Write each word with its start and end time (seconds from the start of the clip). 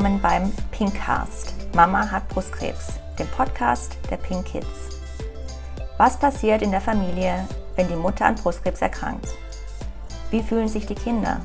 Willkommen 0.00 0.22
beim 0.22 0.52
Pinkcast. 0.70 1.52
Mama 1.74 2.10
hat 2.10 2.26
Brustkrebs, 2.30 2.94
dem 3.18 3.26
Podcast 3.26 3.98
der 4.08 4.16
Pink 4.16 4.46
Kids. 4.46 4.88
Was 5.98 6.18
passiert 6.18 6.62
in 6.62 6.70
der 6.70 6.80
Familie, 6.80 7.46
wenn 7.76 7.86
die 7.86 7.96
Mutter 7.96 8.24
an 8.24 8.34
Brustkrebs 8.34 8.80
erkrankt? 8.80 9.28
Wie 10.30 10.42
fühlen 10.42 10.68
sich 10.68 10.86
die 10.86 10.94
Kinder? 10.94 11.44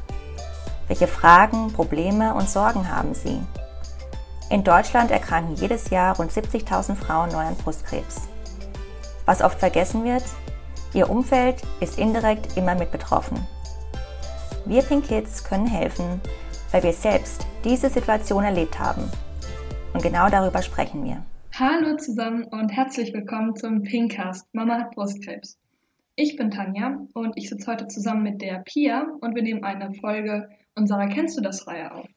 Welche 0.88 1.07
Fragen, 1.07 1.73
Probleme 1.73 2.33
und 2.33 2.49
Sorgen 2.49 2.89
haben 2.89 3.13
sie? 3.13 3.41
In 4.49 4.63
Deutschland 4.63 5.11
erkranken 5.11 5.55
jedes 5.55 5.89
Jahr 5.89 6.16
rund 6.16 6.31
70.000 6.31 6.95
Frauen 6.95 7.33
neu 7.33 7.39
an 7.39 7.58
Brustkrebs. 7.58 8.22
Was 9.25 9.41
oft 9.41 9.59
vergessen 9.59 10.05
wird, 10.05 10.23
ihr 10.94 11.09
Umfeld 11.09 11.61
ist 11.81 11.99
indirekt 11.99 12.55
immer 12.55 12.75
mit 12.75 12.94
betroffen. 12.94 13.45
Wir 14.63 14.81
Pink 14.81 15.09
Kids 15.09 15.44
können 15.44 15.67
helfen, 15.67 16.22
weil 16.75 16.84
wir 16.84 16.91
selbst 16.91 17.47
diese 17.63 17.89
Situation 17.89 18.43
erlebt 18.43 18.77
haben. 18.77 19.09
Und 19.93 20.03
genau 20.03 20.27
darüber 20.27 20.61
sprechen 20.61 21.05
wir. 21.05 21.23
Hallo 21.53 21.95
zusammen 21.95 22.43
und 22.43 22.67
herzlich 22.67 23.13
willkommen 23.13 23.55
zum 23.55 23.83
Pinkcast 23.83 24.53
Mama 24.53 24.80
hat 24.80 24.91
Brustkrebs. 24.91 25.57
Ich 26.17 26.35
bin 26.35 26.52
Tanja 26.52 26.99
und 27.13 27.38
ich 27.38 27.47
sitze 27.47 27.71
heute 27.71 27.88
zusammen 27.88 28.23
mit 28.23 28.41
der 28.41 28.55
Pia 28.55 29.07
und 29.21 29.35
wir 29.35 29.41
nehmen 29.41 29.63
eine 29.63 29.93
Folge 29.93 30.49
unserer 30.75 31.07
Kennst 31.07 31.38
du 31.38 31.41
das 31.41 31.66
Reihe 31.66 31.93
auf. 31.93 32.09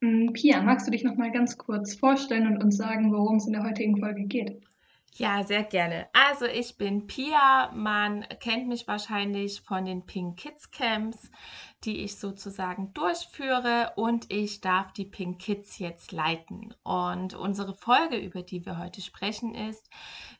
Mm, 0.00 0.32
Pia, 0.32 0.62
magst 0.62 0.86
du 0.86 0.90
dich 0.90 1.04
noch 1.04 1.16
mal 1.16 1.30
ganz 1.30 1.58
kurz 1.58 1.94
vorstellen 1.94 2.46
und 2.46 2.64
uns 2.64 2.78
sagen, 2.78 3.12
worum 3.12 3.36
es 3.36 3.46
in 3.46 3.52
der 3.52 3.64
heutigen 3.64 3.98
Folge 3.98 4.24
geht? 4.24 4.62
Ja, 5.16 5.42
sehr 5.42 5.64
gerne. 5.64 6.08
Also 6.12 6.46
ich 6.46 6.78
bin 6.78 7.06
Pia. 7.06 7.70
Man 7.74 8.22
kennt 8.40 8.68
mich 8.68 8.86
wahrscheinlich 8.86 9.60
von 9.60 9.84
den 9.84 10.06
Pink 10.06 10.38
Kids 10.38 10.70
Camps, 10.70 11.30
die 11.84 11.98
ich 12.04 12.18
sozusagen 12.18 12.94
durchführe 12.94 13.92
und 13.96 14.32
ich 14.32 14.60
darf 14.60 14.92
die 14.92 15.04
Pink 15.04 15.40
Kids 15.40 15.78
jetzt 15.78 16.12
leiten. 16.12 16.74
Und 16.84 17.34
unsere 17.34 17.74
Folge, 17.74 18.16
über 18.16 18.42
die 18.42 18.64
wir 18.64 18.78
heute 18.78 19.00
sprechen, 19.02 19.54
ist, 19.54 19.90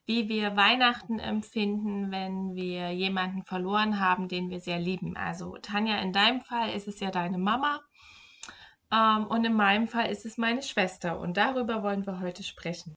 wie 0.06 0.28
wir 0.28 0.56
Weihnachten 0.56 1.18
empfinden, 1.18 2.10
wenn 2.10 2.54
wir 2.54 2.90
jemanden 2.92 3.42
verloren 3.42 4.00
haben, 4.00 4.28
den 4.28 4.50
wir 4.50 4.60
sehr 4.60 4.78
lieben. 4.78 5.16
Also 5.16 5.56
Tanja, 5.60 5.98
in 5.98 6.12
deinem 6.12 6.40
Fall 6.40 6.70
ist 6.70 6.88
es 6.88 7.00
ja 7.00 7.10
deine 7.10 7.38
Mama. 7.38 7.80
Ähm, 8.92 9.26
und 9.26 9.44
in 9.44 9.54
meinem 9.54 9.88
Fall 9.88 10.10
ist 10.10 10.24
es 10.24 10.38
meine 10.38 10.62
Schwester. 10.62 11.18
Und 11.20 11.36
darüber 11.36 11.82
wollen 11.82 12.06
wir 12.06 12.20
heute 12.20 12.42
sprechen. 12.42 12.94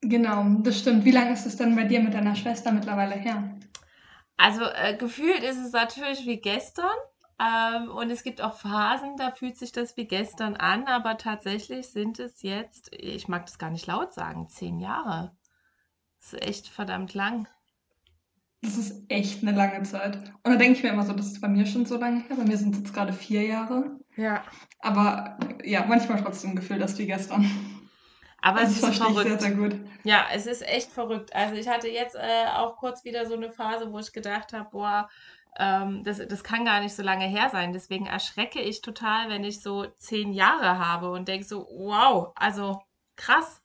Genau, 0.00 0.44
das 0.60 0.78
stimmt. 0.78 1.04
Wie 1.04 1.10
lange 1.10 1.32
ist 1.32 1.46
es 1.46 1.56
denn 1.56 1.74
bei 1.74 1.84
dir 1.84 2.00
mit 2.00 2.14
deiner 2.14 2.36
Schwester 2.36 2.72
mittlerweile 2.72 3.14
her? 3.14 3.56
Also 4.36 4.62
äh, 4.62 4.96
gefühlt 4.96 5.42
ist 5.42 5.58
es 5.58 5.72
natürlich 5.72 6.24
wie 6.26 6.40
gestern. 6.40 6.96
Ähm, 7.40 7.90
und 7.90 8.10
es 8.10 8.24
gibt 8.24 8.40
auch 8.40 8.54
Phasen, 8.54 9.16
da 9.16 9.30
fühlt 9.30 9.56
sich 9.56 9.70
das 9.70 9.96
wie 9.96 10.06
gestern 10.06 10.56
an, 10.56 10.86
aber 10.86 11.18
tatsächlich 11.18 11.88
sind 11.88 12.18
es 12.18 12.42
jetzt, 12.42 12.90
ich 12.92 13.28
mag 13.28 13.46
das 13.46 13.58
gar 13.58 13.70
nicht 13.70 13.86
laut 13.86 14.12
sagen, 14.12 14.48
zehn 14.48 14.80
Jahre. 14.80 15.36
Das 16.18 16.32
ist 16.32 16.42
echt 16.42 16.68
verdammt 16.68 17.14
lang. 17.14 17.46
Das 18.60 18.76
ist 18.76 19.04
echt 19.08 19.42
eine 19.42 19.56
lange 19.56 19.84
Zeit. 19.84 20.16
Und 20.42 20.52
da 20.52 20.56
denke 20.56 20.78
ich 20.78 20.82
mir 20.82 20.90
immer 20.90 21.04
so, 21.04 21.12
das 21.12 21.26
ist 21.26 21.40
bei 21.40 21.46
mir 21.46 21.64
schon 21.64 21.86
so 21.86 21.96
lange 21.96 22.22
her. 22.22 22.36
Bei 22.36 22.44
mir 22.44 22.56
sind 22.56 22.74
es 22.74 22.80
jetzt 22.80 22.94
gerade 22.94 23.12
vier 23.12 23.46
Jahre. 23.46 24.00
Ja. 24.16 24.42
Aber 24.80 25.38
ja, 25.62 25.84
manchmal 25.86 26.20
trotzdem 26.20 26.56
Gefühl, 26.56 26.80
dass 26.80 26.98
wie 26.98 27.06
gestern. 27.06 27.48
Aber 28.40 28.60
das 28.60 28.70
es 28.70 28.82
ist 28.82 28.98
verrückt. 28.98 29.28
sehr, 29.28 29.38
sehr 29.40 29.50
gut. 29.52 29.76
Ja, 30.04 30.26
es 30.32 30.46
ist 30.46 30.62
echt 30.62 30.90
verrückt. 30.90 31.34
Also 31.34 31.56
ich 31.56 31.68
hatte 31.68 31.88
jetzt 31.88 32.14
äh, 32.14 32.46
auch 32.54 32.76
kurz 32.76 33.04
wieder 33.04 33.26
so 33.26 33.34
eine 33.34 33.50
Phase, 33.50 33.92
wo 33.92 33.98
ich 33.98 34.12
gedacht 34.12 34.52
habe, 34.52 34.70
boah, 34.70 35.08
ähm, 35.58 36.04
das, 36.04 36.18
das 36.26 36.44
kann 36.44 36.64
gar 36.64 36.80
nicht 36.80 36.94
so 36.94 37.02
lange 37.02 37.26
her 37.26 37.48
sein. 37.50 37.72
Deswegen 37.72 38.06
erschrecke 38.06 38.60
ich 38.60 38.80
total, 38.80 39.28
wenn 39.28 39.44
ich 39.44 39.60
so 39.60 39.86
zehn 39.96 40.32
Jahre 40.32 40.78
habe 40.78 41.10
und 41.10 41.26
denke 41.26 41.46
so, 41.46 41.66
wow, 41.70 42.32
also 42.36 42.80
krass. 43.16 43.60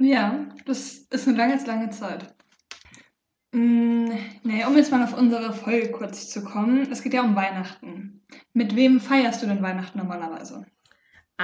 Ja, 0.00 0.46
das 0.66 0.94
ist 1.10 1.28
eine 1.28 1.36
lange, 1.36 1.64
lange 1.64 1.90
Zeit. 1.90 2.34
Mm, 3.52 4.08
nee, 4.42 4.64
um 4.64 4.76
jetzt 4.76 4.90
mal 4.90 5.04
auf 5.04 5.16
unsere 5.16 5.52
Folge 5.52 5.92
kurz 5.92 6.30
zu 6.30 6.42
kommen. 6.42 6.90
Es 6.90 7.02
geht 7.02 7.14
ja 7.14 7.22
um 7.22 7.36
Weihnachten. 7.36 8.22
Mit 8.54 8.74
wem 8.74 8.98
feierst 9.00 9.42
du 9.42 9.46
denn 9.46 9.62
Weihnachten 9.62 9.98
normalerweise? 9.98 10.66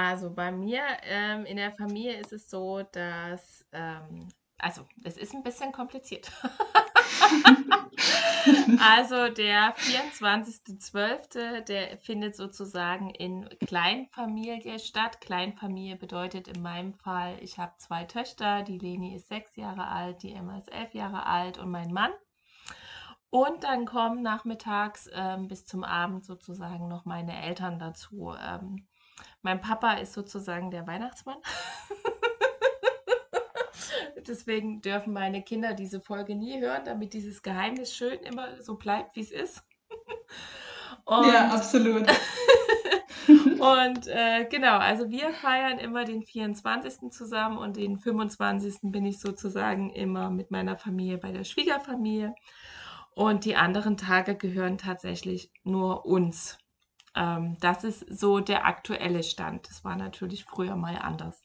Also 0.01 0.29
bei 0.29 0.49
mir 0.49 0.81
ähm, 1.03 1.45
in 1.45 1.57
der 1.57 1.73
Familie 1.73 2.21
ist 2.21 2.31
es 2.31 2.49
so, 2.49 2.83
dass, 2.83 3.65
ähm, 3.73 4.29
also 4.57 4.87
es 5.03 5.17
ist 5.17 5.33
ein 5.33 5.43
bisschen 5.43 5.73
kompliziert. 5.73 6.31
also 8.79 9.27
der 9.27 9.75
24.12., 9.75 11.65
der 11.65 11.97
findet 11.97 12.37
sozusagen 12.37 13.09
in 13.09 13.49
Kleinfamilie 13.67 14.79
statt. 14.79 15.19
Kleinfamilie 15.19 15.97
bedeutet 15.97 16.47
in 16.47 16.61
meinem 16.61 16.93
Fall, 16.93 17.37
ich 17.41 17.59
habe 17.59 17.73
zwei 17.75 18.05
Töchter, 18.05 18.63
die 18.63 18.77
Leni 18.77 19.15
ist 19.15 19.27
sechs 19.27 19.57
Jahre 19.57 19.87
alt, 19.87 20.23
die 20.23 20.31
Emma 20.31 20.59
ist 20.59 20.71
elf 20.71 20.93
Jahre 20.93 21.25
alt 21.25 21.57
und 21.57 21.71
mein 21.71 21.91
Mann. 21.91 22.11
Und 23.31 23.65
dann 23.65 23.85
kommen 23.85 24.21
nachmittags 24.21 25.09
ähm, 25.13 25.49
bis 25.49 25.65
zum 25.65 25.83
Abend 25.83 26.23
sozusagen 26.23 26.87
noch 26.87 27.03
meine 27.03 27.43
Eltern 27.43 27.79
dazu. 27.79 28.33
Ähm, 28.41 28.87
mein 29.41 29.61
Papa 29.61 29.93
ist 29.93 30.13
sozusagen 30.13 30.71
der 30.71 30.87
Weihnachtsmann. 30.87 31.37
Deswegen 34.27 34.81
dürfen 34.81 35.13
meine 35.13 35.41
Kinder 35.41 35.73
diese 35.73 36.01
Folge 36.01 36.35
nie 36.35 36.61
hören, 36.61 36.83
damit 36.85 37.13
dieses 37.13 37.41
Geheimnis 37.41 37.95
schön 37.95 38.19
immer 38.19 38.61
so 38.61 38.75
bleibt, 38.75 39.15
wie 39.15 39.21
es 39.21 39.31
ist. 39.31 39.63
Und, 41.05 41.33
ja, 41.33 41.47
absolut. 41.47 42.05
und 43.59 44.07
äh, 44.07 44.45
genau, 44.49 44.77
also 44.77 45.09
wir 45.09 45.33
feiern 45.33 45.79
immer 45.79 46.05
den 46.05 46.23
24. 46.23 47.11
zusammen 47.11 47.57
und 47.57 47.77
den 47.77 47.97
25. 47.97 48.77
bin 48.83 49.05
ich 49.05 49.19
sozusagen 49.19 49.89
immer 49.89 50.29
mit 50.29 50.51
meiner 50.51 50.77
Familie 50.77 51.17
bei 51.17 51.31
der 51.31 51.43
Schwiegerfamilie. 51.43 52.35
Und 53.15 53.45
die 53.45 53.55
anderen 53.55 53.97
Tage 53.97 54.35
gehören 54.35 54.77
tatsächlich 54.77 55.51
nur 55.63 56.05
uns. 56.05 56.57
Ähm, 57.15 57.57
das 57.59 57.83
ist 57.83 58.05
so 58.09 58.39
der 58.39 58.65
aktuelle 58.65 59.23
Stand. 59.23 59.69
Das 59.69 59.83
war 59.83 59.95
natürlich 59.95 60.45
früher 60.45 60.75
mal 60.75 60.97
anders. 60.97 61.43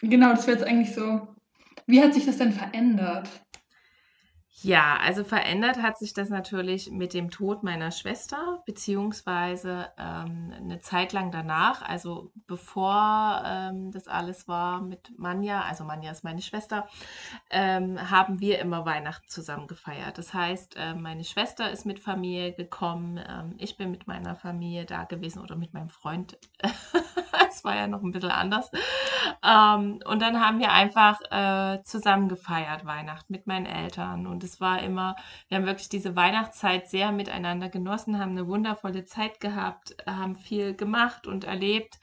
Genau, 0.00 0.30
das 0.30 0.46
wäre 0.46 0.58
jetzt 0.58 0.68
eigentlich 0.68 0.94
so. 0.94 1.28
Wie 1.86 2.02
hat 2.02 2.14
sich 2.14 2.26
das 2.26 2.36
denn 2.36 2.52
verändert? 2.52 3.28
Ja, 4.62 4.96
also 4.96 5.22
verändert 5.22 5.80
hat 5.80 5.98
sich 5.98 6.14
das 6.14 6.30
natürlich 6.30 6.90
mit 6.90 7.14
dem 7.14 7.30
Tod 7.30 7.62
meiner 7.62 7.92
Schwester, 7.92 8.60
beziehungsweise 8.66 9.88
ähm, 9.96 10.52
eine 10.52 10.80
Zeit 10.80 11.12
lang 11.12 11.30
danach, 11.30 11.82
also 11.82 12.32
bevor 12.48 13.42
ähm, 13.46 13.92
das 13.92 14.08
alles 14.08 14.48
war 14.48 14.80
mit 14.80 15.16
Manja, 15.16 15.62
also 15.62 15.84
Manja 15.84 16.10
ist 16.10 16.24
meine 16.24 16.42
Schwester, 16.42 16.88
ähm, 17.50 18.10
haben 18.10 18.40
wir 18.40 18.58
immer 18.58 18.84
Weihnachten 18.84 19.28
zusammen 19.28 19.68
gefeiert. 19.68 20.18
Das 20.18 20.34
heißt, 20.34 20.74
äh, 20.76 20.94
meine 20.94 21.22
Schwester 21.22 21.70
ist 21.70 21.86
mit 21.86 22.00
Familie 22.00 22.52
gekommen, 22.52 23.20
ähm, 23.28 23.54
ich 23.58 23.76
bin 23.76 23.92
mit 23.92 24.08
meiner 24.08 24.34
Familie 24.34 24.86
da 24.86 25.04
gewesen 25.04 25.40
oder 25.40 25.54
mit 25.54 25.72
meinem 25.72 25.90
Freund. 25.90 26.36
War 27.64 27.76
ja 27.76 27.86
noch 27.86 28.02
ein 28.02 28.12
bisschen 28.12 28.30
anders. 28.30 28.70
Ähm, 29.44 30.00
und 30.04 30.22
dann 30.22 30.40
haben 30.40 30.58
wir 30.58 30.72
einfach 30.72 31.20
äh, 31.30 31.82
zusammen 31.82 32.28
gefeiert 32.28 32.84
Weihnachten 32.84 33.32
mit 33.32 33.46
meinen 33.46 33.66
Eltern 33.66 34.26
und 34.26 34.44
es 34.44 34.60
war 34.60 34.82
immer, 34.82 35.16
wir 35.48 35.58
haben 35.58 35.66
wirklich 35.66 35.88
diese 35.88 36.16
Weihnachtszeit 36.16 36.88
sehr 36.88 37.12
miteinander 37.12 37.68
genossen, 37.68 38.18
haben 38.18 38.32
eine 38.32 38.46
wundervolle 38.46 39.04
Zeit 39.04 39.40
gehabt, 39.40 39.96
haben 40.06 40.36
viel 40.36 40.74
gemacht 40.74 41.26
und 41.26 41.44
erlebt. 41.44 41.98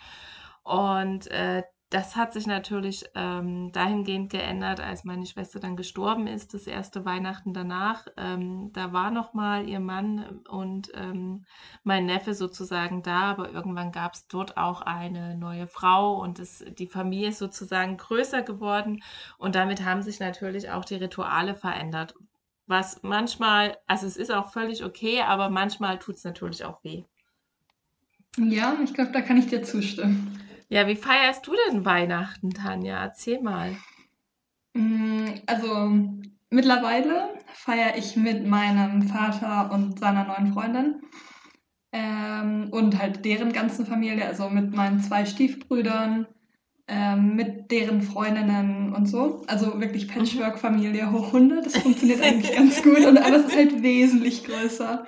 Und 0.63 1.27
äh, 1.27 1.63
das 1.95 2.17
hat 2.17 2.33
sich 2.33 2.45
natürlich 2.45 3.05
ähm, 3.15 3.71
dahingehend 3.71 4.29
geändert, 4.29 4.81
als 4.81 5.05
meine 5.05 5.25
Schwester 5.25 5.61
dann 5.61 5.77
gestorben 5.77 6.27
ist, 6.27 6.53
das 6.53 6.67
erste 6.67 7.05
Weihnachten 7.05 7.53
danach. 7.53 8.05
Ähm, 8.17 8.73
da 8.73 8.91
war 8.91 9.11
noch 9.11 9.33
mal 9.33 9.65
ihr 9.65 9.79
Mann 9.79 10.41
und 10.49 10.91
ähm, 10.93 11.45
mein 11.85 12.05
Neffe 12.05 12.33
sozusagen 12.33 13.01
da, 13.01 13.31
aber 13.31 13.49
irgendwann 13.49 13.93
gab 13.93 14.15
es 14.15 14.27
dort 14.27 14.57
auch 14.57 14.81
eine 14.81 15.37
neue 15.37 15.67
Frau 15.67 16.21
und 16.21 16.37
das, 16.37 16.65
die 16.77 16.87
Familie 16.87 17.29
ist 17.29 17.39
sozusagen 17.39 17.95
größer 17.95 18.41
geworden 18.41 19.01
und 19.37 19.55
damit 19.55 19.85
haben 19.85 20.01
sich 20.01 20.19
natürlich 20.19 20.71
auch 20.71 20.83
die 20.83 20.95
Rituale 20.95 21.55
verändert. 21.55 22.13
Was 22.67 23.03
manchmal, 23.03 23.77
also 23.87 24.05
es 24.05 24.17
ist 24.17 24.33
auch 24.33 24.51
völlig 24.51 24.83
okay, 24.83 25.21
aber 25.21 25.49
manchmal 25.49 25.97
tut 25.97 26.15
es 26.15 26.25
natürlich 26.25 26.65
auch 26.65 26.83
weh. 26.83 27.05
Ja, 28.37 28.77
ich 28.83 28.93
glaube, 28.93 29.13
da 29.13 29.21
kann 29.21 29.37
ich 29.37 29.47
dir 29.47 29.63
zustimmen. 29.63 30.44
Ja, 30.67 30.87
wie 30.87 30.95
feierst 30.95 31.45
du 31.45 31.53
denn 31.69 31.85
Weihnachten, 31.85 32.49
Tanja? 32.51 33.03
Erzähl 33.03 33.41
mal. 33.41 33.75
Mm, 34.73 35.27
also 35.45 35.91
mittlerweile 36.49 37.29
feiere 37.53 37.97
ich 37.97 38.15
mit 38.15 38.45
meinem 38.47 39.03
Vater 39.03 39.71
und 39.71 39.99
seiner 39.99 40.25
neuen 40.25 40.53
Freundin 40.53 41.01
ähm, 41.91 42.69
und 42.71 42.99
halt 42.99 43.23
deren 43.25 43.53
ganzen 43.53 43.85
Familie, 43.85 44.25
also 44.25 44.49
mit 44.49 44.75
meinen 44.75 45.01
zwei 45.01 45.25
Stiefbrüdern, 45.25 46.27
ähm, 46.87 47.35
mit 47.35 47.71
deren 47.71 48.01
Freundinnen 48.01 48.93
und 48.93 49.07
so. 49.07 49.43
Also 49.47 49.79
wirklich 49.79 50.07
Patchwork-Familie 50.07 51.11
hoch 51.11 51.27
100. 51.27 51.65
Das 51.65 51.77
funktioniert 51.77 52.21
eigentlich 52.23 52.55
ganz 52.55 52.81
gut 52.81 53.05
und 53.05 53.17
alles 53.17 53.45
ist 53.45 53.55
halt 53.55 53.83
wesentlich 53.83 54.43
größer. 54.43 55.05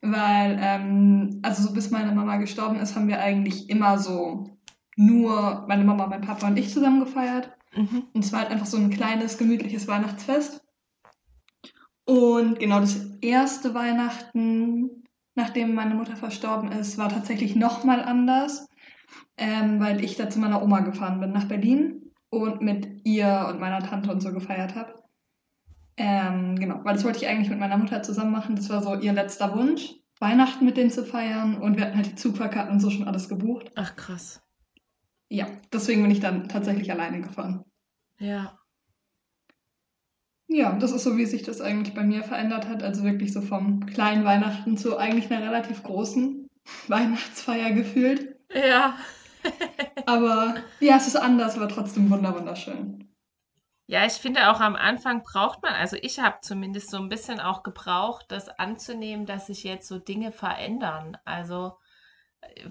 weil, 0.00 0.58
ähm, 0.62 1.40
also 1.42 1.62
so 1.62 1.74
bis 1.74 1.90
meine 1.90 2.12
Mama 2.12 2.36
gestorben 2.38 2.80
ist, 2.80 2.96
haben 2.96 3.08
wir 3.08 3.20
eigentlich 3.20 3.68
immer 3.68 3.98
so 3.98 4.57
nur 4.98 5.64
meine 5.68 5.84
Mama, 5.84 6.08
mein 6.08 6.22
Papa 6.22 6.48
und 6.48 6.58
ich 6.58 6.72
zusammen 6.72 6.98
gefeiert. 7.00 7.52
Mhm. 7.74 8.04
Und 8.12 8.24
es 8.24 8.32
war 8.32 8.40
halt 8.40 8.50
einfach 8.50 8.66
so 8.66 8.76
ein 8.76 8.90
kleines, 8.90 9.38
gemütliches 9.38 9.86
Weihnachtsfest. 9.86 10.60
Und 12.04 12.58
genau 12.58 12.80
das 12.80 12.96
erste 13.20 13.74
Weihnachten, 13.74 15.04
nachdem 15.36 15.74
meine 15.74 15.94
Mutter 15.94 16.16
verstorben 16.16 16.72
ist, 16.72 16.98
war 16.98 17.10
tatsächlich 17.10 17.54
nochmal 17.54 18.02
anders, 18.02 18.66
ähm, 19.36 19.78
weil 19.78 20.02
ich 20.02 20.16
da 20.16 20.28
zu 20.28 20.40
meiner 20.40 20.62
Oma 20.62 20.80
gefahren 20.80 21.20
bin 21.20 21.30
nach 21.30 21.46
Berlin 21.46 22.10
und 22.30 22.60
mit 22.60 23.02
ihr 23.04 23.46
und 23.48 23.60
meiner 23.60 23.80
Tante 23.80 24.10
und 24.10 24.20
so 24.20 24.32
gefeiert 24.32 24.74
habe. 24.74 24.94
Ähm, 25.96 26.56
genau, 26.56 26.80
weil 26.82 26.94
das 26.94 27.04
wollte 27.04 27.18
ich 27.18 27.28
eigentlich 27.28 27.50
mit 27.50 27.60
meiner 27.60 27.78
Mutter 27.78 28.02
zusammen 28.02 28.32
machen. 28.32 28.56
Das 28.56 28.68
war 28.68 28.82
so 28.82 28.96
ihr 28.96 29.12
letzter 29.12 29.56
Wunsch, 29.56 29.94
Weihnachten 30.18 30.64
mit 30.64 30.76
denen 30.76 30.90
zu 30.90 31.04
feiern. 31.04 31.56
Und 31.56 31.76
wir 31.76 31.84
hatten 31.84 31.96
halt 31.96 32.06
die 32.06 32.16
Zugfahrkarten 32.16 32.72
und 32.72 32.80
so 32.80 32.90
schon 32.90 33.06
alles 33.06 33.28
gebucht. 33.28 33.70
Ach 33.76 33.94
krass. 33.94 34.42
Ja, 35.28 35.46
deswegen 35.72 36.02
bin 36.02 36.10
ich 36.10 36.20
dann 36.20 36.48
tatsächlich 36.48 36.90
alleine 36.90 37.20
gefahren. 37.20 37.64
Ja. 38.18 38.58
Ja, 40.50 40.72
das 40.78 40.92
ist 40.92 41.04
so, 41.04 41.18
wie 41.18 41.26
sich 41.26 41.42
das 41.42 41.60
eigentlich 41.60 41.94
bei 41.94 42.02
mir 42.02 42.22
verändert 42.22 42.66
hat. 42.66 42.82
Also 42.82 43.04
wirklich 43.04 43.32
so 43.34 43.42
vom 43.42 43.84
kleinen 43.84 44.24
Weihnachten 44.24 44.78
zu 44.78 44.96
eigentlich 44.96 45.30
einer 45.30 45.46
relativ 45.46 45.82
großen 45.82 46.48
Weihnachtsfeier 46.88 47.72
gefühlt. 47.72 48.36
Ja. 48.52 48.96
aber 50.06 50.56
ja, 50.80 50.96
es 50.96 51.06
ist 51.06 51.16
anders, 51.16 51.56
aber 51.56 51.68
trotzdem 51.68 52.10
wunderschön. 52.10 53.08
Ja, 53.86 54.04
ich 54.04 54.14
finde 54.14 54.50
auch 54.50 54.60
am 54.60 54.76
Anfang 54.76 55.22
braucht 55.22 55.62
man, 55.62 55.72
also 55.72 55.96
ich 56.00 56.18
habe 56.18 56.38
zumindest 56.42 56.90
so 56.90 56.98
ein 56.98 57.08
bisschen 57.08 57.40
auch 57.40 57.62
gebraucht, 57.62 58.26
das 58.28 58.48
anzunehmen, 58.50 59.24
dass 59.24 59.46
sich 59.46 59.64
jetzt 59.64 59.88
so 59.88 59.98
Dinge 59.98 60.30
verändern. 60.32 61.16
Also 61.24 61.78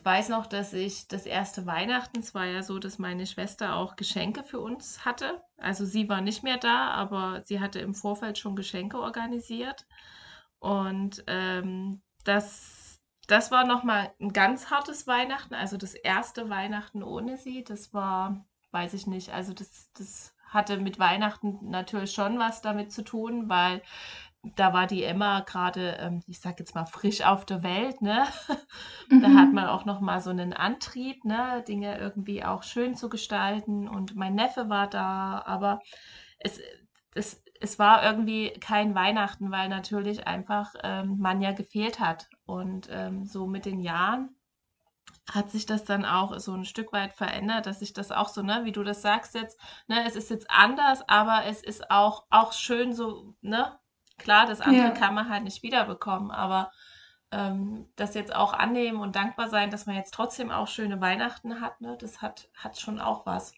weiß 0.03 0.29
noch, 0.29 0.45
dass 0.45 0.74
ich 0.74 1.07
das 1.07 1.25
erste 1.25 1.65
Weihnachten, 1.65 2.19
es 2.19 2.33
war 2.35 2.45
ja 2.45 2.63
so, 2.63 2.79
dass 2.79 3.00
meine 3.00 3.25
Schwester 3.25 3.75
auch 3.75 3.95
Geschenke 3.95 4.44
für 4.44 4.59
uns 4.59 5.06
hatte. 5.06 5.41
Also 5.57 5.85
sie 5.85 6.09
war 6.09 6.21
nicht 6.21 6.44
mehr 6.44 6.57
da, 6.57 6.89
aber 6.91 7.44
sie 7.45 7.59
hatte 7.59 7.79
im 7.79 7.94
Vorfeld 7.94 8.38
schon 8.38 8.56
Geschenke 8.56 9.00
organisiert. 9.00 9.85
Und 10.59 11.24
ähm, 11.27 12.01
das, 12.24 13.01
das 13.27 13.51
war 13.51 13.65
nochmal 13.65 14.13
ein 14.19 14.33
ganz 14.33 14.69
hartes 14.69 15.07
Weihnachten. 15.07 15.53
Also 15.53 15.77
das 15.77 15.94
erste 15.94 16.50
Weihnachten 16.50 17.03
ohne 17.03 17.38
sie, 17.38 17.63
das 17.63 17.94
war, 17.94 18.45
weiß 18.71 18.94
ich 18.94 19.07
nicht, 19.07 19.31
also 19.33 19.53
das, 19.53 19.91
das 19.94 20.33
hatte 20.50 20.77
mit 20.77 20.97
Weihnachten 20.97 21.69
natürlich 21.69 22.12
schon 22.13 22.39
was 22.39 22.62
damit 22.62 22.91
zu 22.91 23.03
tun, 23.03 23.50
weil 23.50 23.81
da 24.56 24.74
war 24.74 24.88
die 24.88 25.04
Emma 25.04 25.42
gerade, 25.42 25.98
ähm, 26.00 26.22
ich 26.28 26.40
sag 26.40 26.60
jetzt 26.60 26.76
mal, 26.76 26.86
frisch 26.86 27.22
auf 27.22 27.46
der 27.46 27.64
Welt, 27.64 28.02
ne? 28.02 28.26
Mhm. 29.10 29.22
Da 29.22 29.30
hat 29.30 29.54
man 29.54 29.68
auch 29.68 29.86
noch 29.86 30.00
mal 30.00 30.22
so 30.22 30.30
einen 30.30 30.54
Antrieb, 30.54 31.26
ne? 31.26 31.64
Dinge 31.68 31.98
irgendwie 31.98 32.44
auch 32.44 32.64
schön 32.64 32.96
zu 32.96 33.10
gestalten. 33.10 33.88
Und 33.88 34.16
mein 34.16 34.36
Neffe 34.36 34.70
war 34.70 34.88
da, 34.88 35.44
aber 35.46 35.82
es, 36.40 36.60
es, 37.16 37.44
es 37.60 37.80
war 37.80 38.04
irgendwie 38.04 38.52
kein 38.60 38.96
Weihnachten, 38.96 39.52
weil 39.52 39.70
natürlich 39.70 40.28
einfach 40.28 40.74
ähm, 40.84 41.18
man 41.20 41.42
ja 41.42 41.52
gefehlt 41.52 42.00
hat. 42.00 42.30
Und 42.46 42.90
ähm, 42.92 43.26
so 43.26 43.48
mit 43.48 43.66
den 43.66 43.80
Jahren 43.80 44.38
hat 45.32 45.52
sich 45.52 45.66
das 45.66 45.84
dann 45.84 46.06
auch 46.06 46.40
so 46.40 46.54
ein 46.54 46.66
Stück 46.66 46.94
weit 46.94 47.14
verändert, 47.14 47.66
dass 47.66 47.80
sich 47.80 47.94
das 47.94 48.12
auch 48.12 48.30
so, 48.30 48.42
ne, 48.42 48.62
wie 48.64 48.72
du 48.72 48.84
das 48.84 49.02
sagst 49.02 49.36
jetzt, 49.36 49.60
ne, 49.88 50.06
es 50.06 50.16
ist 50.16 50.30
jetzt 50.30 50.50
anders, 50.50 51.08
aber 51.10 51.46
es 51.46 51.62
ist 51.62 51.92
auch, 51.92 52.26
auch 52.30 52.54
schön 52.54 52.94
so, 52.94 53.34
ne, 53.42 53.78
klar, 54.18 54.46
das 54.46 54.62
andere 54.62 54.88
ja. 54.88 54.92
kann 54.92 55.14
man 55.14 55.30
halt 55.30 55.44
nicht 55.44 55.64
wiederbekommen, 55.64 56.31
aber 56.31 56.72
ähm, 57.31 57.86
das 57.96 58.14
jetzt 58.14 58.36
auch 58.36 58.54
annehmen 58.54 59.00
und 59.00 59.16
dankbar 59.16 59.50
sein, 59.50 59.69
dass 59.69 59.86
man 59.86 59.96
jetzt 59.96 60.14
trotzdem 60.14 60.52
auch 60.52 60.68
schöne 60.68 61.02
Weihnachten 61.02 61.62
hat, 61.62 61.81
ne, 61.81 61.98
das 62.00 62.22
hat, 62.22 62.50
hat 62.56 62.80
schon 62.80 63.00
auch 63.00 63.25
was. 63.25 63.54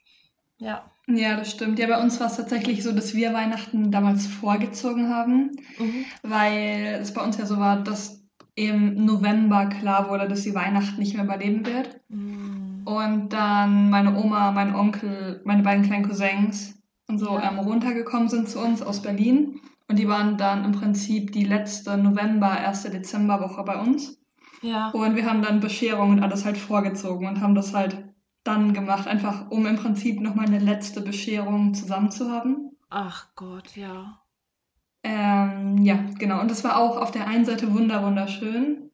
Ja. 0.57 0.83
Ja, 1.07 1.37
das 1.37 1.51
stimmt. 1.51 1.79
Ja, 1.79 1.87
bei 1.87 2.01
uns 2.01 2.19
war 2.19 2.27
es 2.27 2.35
tatsächlich 2.35 2.83
so, 2.83 2.91
dass 2.91 3.13
wir 3.15 3.33
Weihnachten 3.33 3.91
damals 3.91 4.27
vorgezogen 4.27 5.09
haben, 5.09 5.55
mhm. 5.77 6.05
weil 6.21 6.99
es 7.01 7.13
bei 7.13 7.23
uns 7.23 7.37
ja 7.37 7.45
so 7.45 7.57
war, 7.57 7.81
dass 7.81 8.19
im 8.55 9.05
November 9.05 9.67
klar 9.67 10.09
wurde, 10.09 10.27
dass 10.27 10.43
sie 10.43 10.53
Weihnachten 10.53 10.99
nicht 10.99 11.15
mehr 11.15 11.23
überleben 11.23 11.65
wird. 11.65 12.01
Mm. 12.09 12.85
Und 12.85 13.29
dann 13.29 13.89
meine 13.89 14.17
Oma, 14.17 14.51
mein 14.51 14.75
Onkel, 14.75 15.41
meine 15.45 15.63
beiden 15.63 15.85
kleinen 15.85 16.05
Cousins 16.05 16.77
und 17.07 17.19
so 17.19 17.37
ja. 17.37 17.49
ähm, 17.49 17.59
runtergekommen 17.59 18.27
sind 18.27 18.49
zu 18.49 18.59
uns 18.59 18.81
aus 18.81 19.01
Berlin. 19.01 19.61
Und 19.89 19.97
die 19.97 20.07
waren 20.07 20.37
dann 20.37 20.63
im 20.63 20.71
Prinzip 20.71 21.31
die 21.31 21.43
letzte 21.43 21.97
November, 21.97 22.57
erste 22.57 22.91
Dezemberwoche 22.91 23.63
bei 23.63 23.81
uns. 23.81 24.21
Ja. 24.61 24.91
Und 24.91 25.15
wir 25.15 25.25
haben 25.25 25.41
dann 25.41 25.59
Bescherung 25.59 26.11
und 26.11 26.23
alles 26.23 26.45
halt 26.45 26.57
vorgezogen 26.57 27.27
und 27.27 27.41
haben 27.41 27.55
das 27.55 27.73
halt 27.73 27.97
dann 28.43 28.73
gemacht, 28.73 29.07
einfach 29.07 29.49
um 29.49 29.65
im 29.65 29.77
Prinzip 29.77 30.21
nochmal 30.21 30.45
eine 30.45 30.59
letzte 30.59 31.01
Bescherung 31.01 31.73
zusammen 31.73 32.11
zu 32.11 32.31
haben. 32.31 32.71
Ach 32.89 33.27
Gott, 33.35 33.75
ja. 33.75 34.21
Ähm, 35.03 35.77
ja, 35.79 35.99
genau. 36.17 36.39
Und 36.39 36.51
das 36.51 36.63
war 36.63 36.77
auch 36.77 36.97
auf 36.97 37.11
der 37.11 37.27
einen 37.27 37.45
Seite 37.45 37.73
wunder 37.73 38.03
wunderschön, 38.03 38.91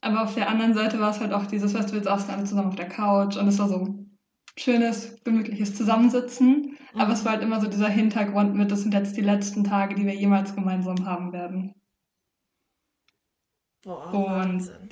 aber 0.00 0.22
auf 0.22 0.34
der 0.34 0.50
anderen 0.50 0.74
Seite 0.74 1.00
war 1.00 1.10
es 1.10 1.20
halt 1.20 1.32
auch 1.32 1.46
dieses, 1.46 1.72
weißt 1.72 1.90
du, 1.90 1.94
wir 1.94 2.02
saßen 2.02 2.34
alle 2.34 2.44
zusammen 2.44 2.68
auf 2.68 2.76
der 2.76 2.88
Couch 2.88 3.36
und 3.36 3.48
es 3.48 3.58
war 3.58 3.68
so 3.68 4.05
schönes, 4.58 5.22
gemütliches 5.24 5.74
Zusammensitzen. 5.74 6.76
Mhm. 6.92 7.00
Aber 7.00 7.12
es 7.12 7.24
war 7.24 7.32
halt 7.32 7.42
immer 7.42 7.60
so 7.60 7.68
dieser 7.68 7.88
Hintergrund 7.88 8.54
mit, 8.54 8.70
das 8.70 8.82
sind 8.82 8.94
jetzt 8.94 9.16
die 9.16 9.22
letzten 9.22 9.64
Tage, 9.64 9.94
die 9.94 10.06
wir 10.06 10.14
jemals 10.14 10.54
gemeinsam 10.54 11.06
haben 11.06 11.32
werden. 11.32 11.74
Boah, 13.82 14.12
und 14.12 14.26
Wahnsinn. 14.26 14.88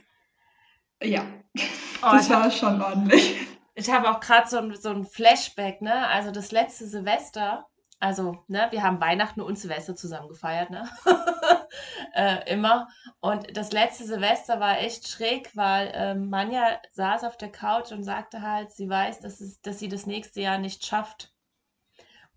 ja, 1.02 1.24
oh, 1.56 2.10
das 2.12 2.30
war 2.30 2.44
hab, 2.44 2.52
schon 2.52 2.80
ordentlich. 2.80 3.36
Ich 3.74 3.90
habe 3.90 4.08
auch 4.08 4.20
gerade 4.20 4.48
so, 4.48 4.72
so 4.74 4.90
ein 4.90 5.04
Flashback, 5.04 5.82
ne? 5.82 6.06
Also 6.06 6.30
das 6.30 6.52
letzte 6.52 6.86
Silvester 6.86 7.66
also, 8.04 8.44
ne, 8.48 8.66
wir 8.68 8.82
haben 8.82 9.00
Weihnachten 9.00 9.40
und 9.40 9.58
Silvester 9.58 9.96
zusammen 9.96 10.28
gefeiert, 10.28 10.68
ne? 10.68 10.86
äh, 12.14 12.52
immer. 12.52 12.88
Und 13.20 13.56
das 13.56 13.72
letzte 13.72 14.04
Silvester 14.04 14.60
war 14.60 14.78
echt 14.80 15.08
schräg, 15.08 15.56
weil 15.56 15.88
äh, 15.94 16.14
Manja 16.14 16.82
saß 16.92 17.24
auf 17.24 17.38
der 17.38 17.50
Couch 17.50 17.92
und 17.92 18.04
sagte 18.04 18.42
halt, 18.42 18.72
sie 18.72 18.90
weiß, 18.90 19.20
dass, 19.20 19.40
es, 19.40 19.62
dass 19.62 19.78
sie 19.78 19.88
das 19.88 20.04
nächste 20.04 20.42
Jahr 20.42 20.58
nicht 20.58 20.84
schafft. 20.84 21.32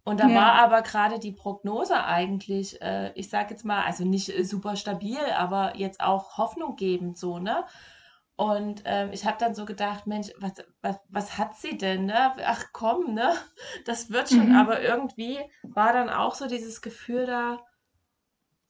Und 0.05 0.21
da 0.21 0.29
ja. 0.29 0.35
war 0.35 0.53
aber 0.53 0.83
gerade 0.83 1.19
die 1.19 1.33
Prognose 1.33 2.01
eigentlich, 2.01 2.81
äh, 2.81 3.11
ich 3.15 3.29
sag 3.29 3.51
jetzt 3.51 3.65
mal, 3.65 3.83
also 3.83 4.05
nicht 4.05 4.31
super 4.47 4.77
stabil, 4.77 5.19
aber 5.35 5.75
jetzt 5.75 5.99
auch 5.99 6.37
hoffnunggebend 6.37 7.17
so, 7.17 7.39
ne? 7.39 7.65
Und 8.37 8.83
ähm, 8.85 9.09
ich 9.11 9.25
habe 9.25 9.37
dann 9.39 9.55
so 9.55 9.65
gedacht, 9.65 10.05
Mensch, 10.05 10.29
was, 10.37 10.53
was, 10.81 10.97
was 11.09 11.37
hat 11.39 11.57
sie 11.57 11.75
denn? 11.75 12.05
Ne? 12.05 12.35
Ach 12.45 12.65
komm, 12.71 13.15
ne? 13.15 13.33
Das 13.85 14.11
wird 14.11 14.29
schon. 14.29 14.49
Mhm. 14.49 14.55
Aber 14.55 14.81
irgendwie 14.81 15.39
war 15.63 15.91
dann 15.91 16.09
auch 16.09 16.35
so 16.35 16.47
dieses 16.47 16.83
Gefühl 16.83 17.25
da, 17.25 17.59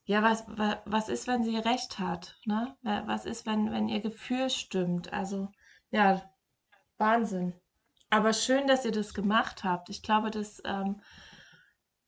ja, 0.05 0.23
was, 0.23 0.45
was, 0.47 0.77
was 0.85 1.09
ist, 1.09 1.27
wenn 1.27 1.43
sie 1.43 1.57
recht 1.57 1.99
hat? 1.99 2.39
Ne? 2.45 2.77
Was 2.81 3.25
ist, 3.25 3.45
wenn, 3.45 3.69
wenn 3.71 3.89
ihr 3.89 3.99
Gefühl 3.99 4.49
stimmt? 4.49 5.11
Also, 5.11 5.49
ja, 5.91 6.21
Wahnsinn. 6.97 7.53
Aber 8.09 8.31
schön, 8.31 8.67
dass 8.67 8.85
ihr 8.85 8.93
das 8.93 9.13
gemacht 9.13 9.65
habt. 9.65 9.89
Ich 9.89 10.01
glaube, 10.01 10.31
das, 10.31 10.61
ähm, 10.63 11.01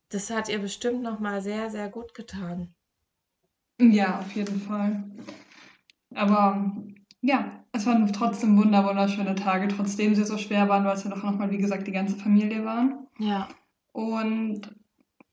das 0.07 0.29
hat 0.29 0.47
ihr 0.47 0.59
bestimmt 0.59 1.03
nochmal 1.03 1.41
sehr, 1.41 1.69
sehr 1.69 1.89
gut 1.89 2.13
getan. 2.13 2.73
Ja, 3.81 4.19
auf 4.19 4.33
jeden 4.33 4.61
Fall. 4.61 5.03
Aber 6.15 6.73
ja, 7.21 7.63
es 7.71 7.85
waren 7.85 8.11
trotzdem 8.13 8.57
wunder 8.57 8.85
wunderschöne 8.85 9.35
Tage, 9.35 9.67
trotzdem 9.67 10.15
sie 10.15 10.23
so 10.23 10.37
schwer 10.37 10.69
waren, 10.69 10.85
weil 10.85 10.95
es 10.95 11.03
ja 11.03 11.09
doch 11.09 11.23
nochmal, 11.23 11.51
wie 11.51 11.57
gesagt, 11.57 11.87
die 11.87 11.91
ganze 11.91 12.15
Familie 12.15 12.65
waren. 12.65 13.07
Ja. 13.19 13.47
Und 13.91 14.73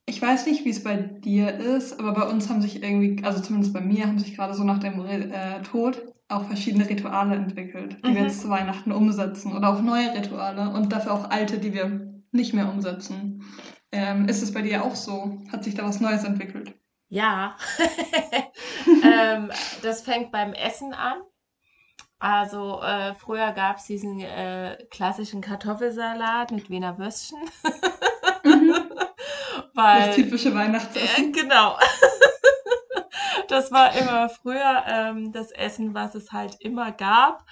ich 0.06 0.20
weiß 0.20 0.46
nicht, 0.46 0.64
wie 0.64 0.70
es 0.70 0.82
bei 0.82 0.96
dir 0.96 1.56
ist, 1.56 1.98
aber 1.98 2.12
bei 2.12 2.28
uns 2.28 2.48
haben 2.48 2.62
sich 2.62 2.82
irgendwie, 2.82 3.24
also 3.24 3.40
zumindest 3.40 3.72
bei 3.72 3.80
mir, 3.80 4.06
haben 4.06 4.18
sich 4.18 4.34
gerade 4.34 4.54
so 4.54 4.64
nach 4.64 4.78
dem 4.78 5.04
äh, 5.04 5.62
Tod 5.62 6.02
auch 6.28 6.44
verschiedene 6.44 6.88
Rituale 6.88 7.36
entwickelt, 7.36 7.98
die 8.04 8.10
mhm. 8.10 8.14
wir 8.14 8.22
jetzt 8.22 8.40
zu 8.40 8.48
Weihnachten 8.48 8.92
umsetzen 8.92 9.56
oder 9.56 9.68
auch 9.68 9.82
neue 9.82 10.12
Rituale 10.12 10.70
und 10.70 10.92
dafür 10.92 11.12
auch 11.12 11.30
alte, 11.30 11.58
die 11.58 11.72
wir 11.72 12.22
nicht 12.32 12.52
mehr 12.52 12.68
umsetzen. 12.68 13.44
Ähm, 13.92 14.28
ist 14.28 14.42
es 14.42 14.52
bei 14.52 14.62
dir 14.62 14.84
auch 14.84 14.96
so? 14.96 15.38
Hat 15.52 15.64
sich 15.64 15.74
da 15.74 15.84
was 15.84 16.00
Neues 16.00 16.24
entwickelt? 16.24 16.74
Ja, 17.08 17.56
ähm, 19.04 19.50
das 19.82 20.02
fängt 20.02 20.32
beim 20.32 20.52
Essen 20.52 20.92
an. 20.92 21.18
Also 22.18 22.80
äh, 22.82 23.14
früher 23.14 23.52
gab 23.52 23.76
es 23.76 23.84
diesen 23.84 24.20
äh, 24.20 24.78
klassischen 24.90 25.40
Kartoffelsalat 25.42 26.50
mit 26.50 26.70
Wiener 26.70 26.98
Würstchen. 26.98 27.38
mhm. 28.44 28.74
Weil, 29.74 30.06
das 30.06 30.16
typische 30.16 30.54
Weihnachtsessen. 30.54 31.28
Äh, 31.28 31.32
genau. 31.32 31.78
das 33.48 33.72
war 33.72 33.94
immer 33.96 34.28
früher 34.28 34.84
ähm, 34.86 35.32
das 35.32 35.50
Essen, 35.52 35.94
was 35.94 36.14
es 36.14 36.32
halt 36.32 36.56
immer 36.60 36.92
gab, 36.92 37.44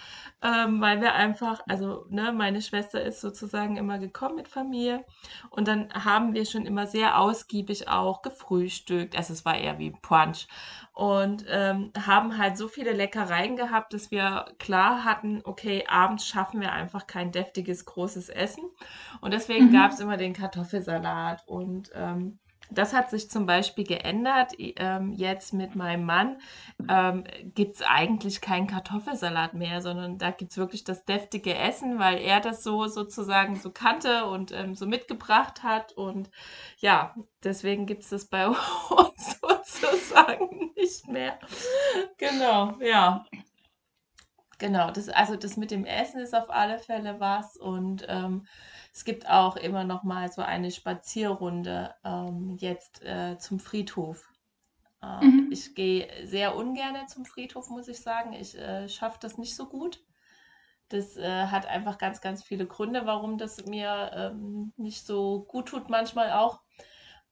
ähm, 0.43 0.81
weil 0.81 1.01
wir 1.01 1.15
einfach, 1.15 1.63
also 1.69 2.07
ne, 2.11 2.33
meine 2.33 2.63
Schwester 2.63 3.03
ist 3.03 3.21
sozusagen 3.21 3.77
immer 3.77 3.99
gekommen 3.99 4.37
mit 4.37 4.49
Familie 4.49 5.05
und 5.51 5.69
dann 5.69 5.93
haben 5.93 6.35
wir 6.35 6.45
schon 6.45 6.67
immer 6.67 6.87
sehr 6.87 7.19
ausgiebig 7.19 7.89
auch 7.89 8.23
gefrühstückt. 8.23 9.17
Also 9.17 9.33
es 9.33 9.45
war 9.45 9.57
eher 9.57 9.79
wie 9.79 9.91
Punch 9.91 10.47
und 10.93 11.45
ähm, 11.49 11.93
haben 12.07 12.39
halt 12.39 12.57
so 12.57 12.69
viele 12.69 12.93
Leckereien 12.93 13.57
gehabt, 13.57 13.95
dass 13.95 14.11
wir 14.11 14.47
klar 14.59 15.05
hatten, 15.05 15.41
okay, 15.45 15.85
abends 15.89 16.27
schaffen 16.27 16.61
wir 16.61 16.73
einfach 16.73 17.07
kein 17.07 17.33
deftiges 17.33 17.85
großes 17.85 18.29
Essen 18.29 18.65
und 19.21 19.33
deswegen 19.33 19.69
mhm. 19.69 19.73
gab 19.73 19.93
es 19.93 20.01
immer 20.01 20.17
den 20.17 20.35
Kartoffelsalat 20.35 21.43
und 21.47 21.91
ähm, 21.95 22.39
das 22.71 22.93
hat 22.93 23.11
sich 23.11 23.31
zum 23.31 23.47
Beispiel 23.47 23.85
geändert. 23.85 24.53
Ähm, 24.59 25.13
jetzt 25.13 25.53
mit 25.53 25.77
meinem 25.77 26.05
Mann 26.05 26.39
ähm, 26.89 27.25
gibt 27.55 27.77
es 27.77 27.83
eigentlich 27.83 28.41
keinen 28.41 28.67
Kartoffelsalat 28.67 29.55
mehr, 29.55 29.83
sondern 29.83 30.19
da 30.19 30.31
gibt 30.31 30.53
es 30.53 30.57
wirklich 30.57 30.85
das 30.85 31.05
deftige 31.05 31.55
Essen, 31.55 31.99
weil 31.99 32.19
er 32.19 32.41
das 32.41 32.63
so 32.63 32.87
sozusagen 32.87 33.57
so 33.57 33.71
kannte 33.71 34.27
und 34.27 34.53
ähm, 34.53 34.75
so 34.75 34.87
mitgebracht 34.87 35.63
hat. 35.63 35.93
Und 35.93 36.31
ja, 36.79 37.15
deswegen 37.43 37.87
gibt 37.87 38.03
es 38.03 38.11
das 38.11 38.27
bei 38.27 38.49
uns 38.49 39.41
sozusagen 39.41 40.73
nicht 40.77 41.09
mehr. 41.09 41.39
Genau, 42.19 42.75
ja. 42.81 43.25
Genau, 44.59 44.91
das, 44.91 45.09
also 45.09 45.37
das 45.37 45.57
mit 45.57 45.71
dem 45.71 45.85
Essen 45.85 46.21
ist 46.21 46.35
auf 46.35 46.49
alle 46.49 46.79
Fälle 46.79 47.19
was 47.19 47.57
und 47.57 48.07
ähm, 48.09 48.47
es 48.95 49.05
gibt 49.05 49.29
auch 49.29 49.57
immer 49.57 49.83
noch 49.83 50.05
mal 50.05 50.31
so 50.31 50.41
eine 50.41 50.71
Spazierrunde 50.71 51.93
ähm, 52.05 52.57
jetzt 52.61 53.03
äh, 53.03 53.37
zum 53.39 53.59
Friedhof. 53.59 54.33
Äh, 55.03 55.25
mhm. 55.25 55.49
Ich 55.51 55.75
gehe 55.75 56.09
sehr 56.25 56.55
ungern 56.55 57.09
zum 57.09 57.25
Friedhof, 57.25 57.71
muss 57.71 57.89
ich 57.89 58.01
sagen. 58.01 58.33
Ich 58.35 58.57
äh, 58.57 58.89
schaffe 58.89 59.19
das 59.21 59.37
nicht 59.37 59.57
so 59.57 59.67
gut. 59.67 60.01
Das 60.91 61.17
äh, 61.17 61.47
hat 61.47 61.67
einfach 61.67 61.99
ganz, 61.99 62.21
ganz 62.21 62.45
viele 62.45 62.67
Gründe, 62.67 63.05
warum 63.05 63.37
das 63.37 63.67
mir 63.67 64.13
ähm, 64.15 64.73
nicht 64.77 65.05
so 65.05 65.43
gut 65.43 65.67
tut, 65.67 65.91
manchmal 65.91 66.31
auch. 66.31 66.61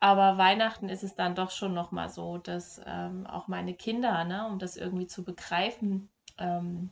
Aber 0.01 0.39
Weihnachten 0.39 0.89
ist 0.89 1.05
es 1.05 1.15
dann 1.15 1.37
doch 1.37 1.53
schon 1.53 1.75
noch 1.75 1.93
mal 1.93 2.09
so, 2.09 2.39
dass 2.39 2.81
ähm, 2.87 3.25
auch 3.25 3.47
meine 3.47 3.75
Kinder, 3.75 4.25
ne, 4.25 4.49
um 4.49 4.59
das 4.59 4.77
irgendwie 4.77 5.07
zu 5.07 5.23
begreifen, 5.23 6.11
ähm, 6.39 6.91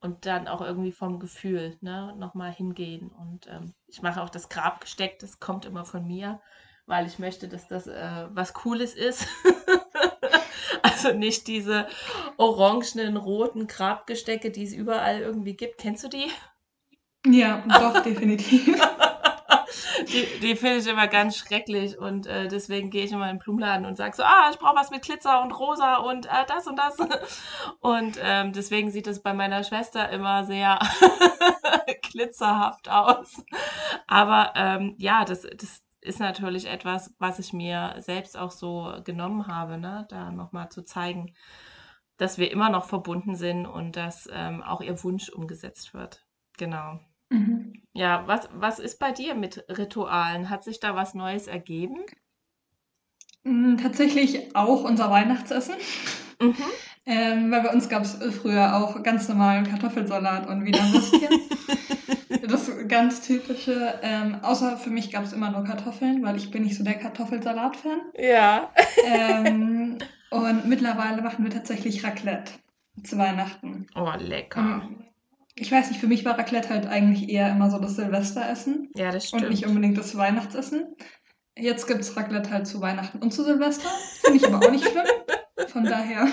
und 0.00 0.26
dann 0.26 0.48
auch 0.48 0.60
irgendwie 0.60 0.92
vom 0.92 1.20
Gefühl 1.20 1.76
ne, 1.80 2.14
nochmal 2.18 2.52
hingehen. 2.52 3.10
Und 3.10 3.46
ähm, 3.48 3.74
ich 3.86 4.02
mache 4.02 4.22
auch 4.22 4.30
das 4.30 4.48
Grabgesteck, 4.48 5.18
das 5.18 5.40
kommt 5.40 5.64
immer 5.64 5.84
von 5.84 6.06
mir, 6.06 6.40
weil 6.86 7.06
ich 7.06 7.18
möchte, 7.18 7.48
dass 7.48 7.68
das 7.68 7.86
äh, 7.86 8.26
was 8.30 8.54
Cooles 8.54 8.94
ist. 8.94 9.26
also 10.82 11.12
nicht 11.12 11.46
diese 11.46 11.86
orangenen, 12.38 13.16
roten 13.16 13.66
Grabgestecke, 13.66 14.50
die 14.50 14.64
es 14.64 14.72
überall 14.72 15.20
irgendwie 15.20 15.54
gibt. 15.54 15.78
Kennst 15.78 16.04
du 16.04 16.08
die? 16.08 16.30
Ja, 17.26 17.62
doch, 17.68 18.02
definitiv 18.02 18.80
die, 20.12 20.40
die 20.40 20.56
finde 20.56 20.78
ich 20.78 20.86
immer 20.86 21.08
ganz 21.08 21.36
schrecklich 21.36 21.98
und 21.98 22.26
äh, 22.26 22.48
deswegen 22.48 22.90
gehe 22.90 23.04
ich 23.04 23.12
immer 23.12 23.30
in 23.30 23.36
den 23.36 23.42
Blumenladen 23.42 23.86
und 23.86 23.96
sage 23.96 24.16
so, 24.16 24.22
ah, 24.22 24.48
ich 24.50 24.58
brauche 24.58 24.76
was 24.76 24.90
mit 24.90 25.02
Glitzer 25.02 25.42
und 25.42 25.52
Rosa 25.52 25.96
und 25.96 26.26
äh, 26.26 26.46
das 26.46 26.66
und 26.66 26.76
das. 26.78 26.96
Und 27.80 28.18
ähm, 28.22 28.52
deswegen 28.52 28.90
sieht 28.90 29.06
es 29.06 29.22
bei 29.22 29.32
meiner 29.32 29.64
Schwester 29.64 30.10
immer 30.10 30.44
sehr 30.44 30.78
glitzerhaft 32.02 32.90
aus. 32.90 33.42
Aber 34.06 34.52
ähm, 34.54 34.94
ja, 34.98 35.24
das, 35.24 35.42
das 35.42 35.82
ist 36.00 36.20
natürlich 36.20 36.66
etwas, 36.66 37.14
was 37.18 37.38
ich 37.38 37.52
mir 37.52 37.94
selbst 37.98 38.36
auch 38.36 38.50
so 38.50 38.94
genommen 39.04 39.46
habe, 39.46 39.78
ne? 39.78 40.06
da 40.10 40.30
nochmal 40.30 40.70
zu 40.70 40.82
zeigen, 40.82 41.34
dass 42.16 42.38
wir 42.38 42.50
immer 42.50 42.70
noch 42.70 42.84
verbunden 42.84 43.34
sind 43.34 43.66
und 43.66 43.96
dass 43.96 44.28
ähm, 44.32 44.62
auch 44.62 44.80
ihr 44.80 45.02
Wunsch 45.02 45.30
umgesetzt 45.30 45.94
wird. 45.94 46.24
Genau. 46.58 47.00
Mhm. 47.30 47.72
Ja, 47.92 48.26
was, 48.26 48.48
was 48.52 48.78
ist 48.78 48.98
bei 48.98 49.12
dir 49.12 49.34
mit 49.34 49.64
Ritualen? 49.68 50.50
Hat 50.50 50.62
sich 50.62 50.78
da 50.80 50.94
was 50.94 51.14
Neues 51.14 51.46
ergeben? 51.46 52.04
Mm, 53.42 53.76
tatsächlich 53.78 54.54
auch 54.54 54.84
unser 54.84 55.10
Weihnachtsessen. 55.10 55.76
Mhm. 56.40 56.56
Ähm, 57.06 57.50
weil 57.50 57.62
bei 57.62 57.72
uns 57.72 57.88
gab 57.88 58.02
es 58.02 58.12
früher 58.40 58.76
auch 58.76 59.02
ganz 59.02 59.26
normalen 59.26 59.66
Kartoffelsalat 59.66 60.46
und 60.46 60.64
Wiener 60.66 60.92
Würstchen. 60.92 61.28
das 62.48 62.70
ganz 62.88 63.22
typische. 63.22 63.98
Ähm, 64.02 64.36
außer 64.42 64.76
für 64.76 64.90
mich 64.90 65.10
gab 65.10 65.24
es 65.24 65.32
immer 65.32 65.50
nur 65.50 65.64
Kartoffeln, 65.64 66.22
weil 66.22 66.36
ich 66.36 66.50
bin 66.50 66.62
nicht 66.62 66.76
so 66.76 66.84
der 66.84 66.98
Kartoffelsalat-Fan. 66.98 68.00
Ja. 68.16 68.70
Ähm, 69.04 69.98
und 70.30 70.66
mittlerweile 70.66 71.22
machen 71.22 71.42
wir 71.42 71.50
tatsächlich 71.50 72.04
Raclette 72.04 72.52
zu 73.02 73.16
Weihnachten. 73.16 73.86
Oh, 73.96 74.12
lecker. 74.18 74.82
Und 74.86 75.09
ich 75.60 75.70
weiß 75.70 75.90
nicht, 75.90 76.00
für 76.00 76.06
mich 76.06 76.24
war 76.24 76.38
Raclette 76.38 76.70
halt 76.70 76.86
eigentlich 76.86 77.28
eher 77.28 77.50
immer 77.50 77.70
so 77.70 77.78
das 77.78 77.96
Silvesteressen. 77.96 78.88
Ja, 78.96 79.12
das 79.12 79.28
stimmt. 79.28 79.42
Und 79.42 79.50
nicht 79.50 79.66
unbedingt 79.66 79.98
das 79.98 80.16
Weihnachtsessen. 80.16 80.96
Jetzt 81.54 81.86
gibt 81.86 82.00
es 82.00 82.16
Raclette 82.16 82.50
halt 82.50 82.66
zu 82.66 82.80
Weihnachten 82.80 83.18
und 83.18 83.32
zu 83.32 83.44
Silvester. 83.44 83.90
Finde 84.22 84.38
ich 84.38 84.46
aber 84.46 84.66
auch 84.66 84.70
nicht 84.70 84.88
schlimm. 84.88 85.04
Von 85.68 85.84
daher. 85.84 86.26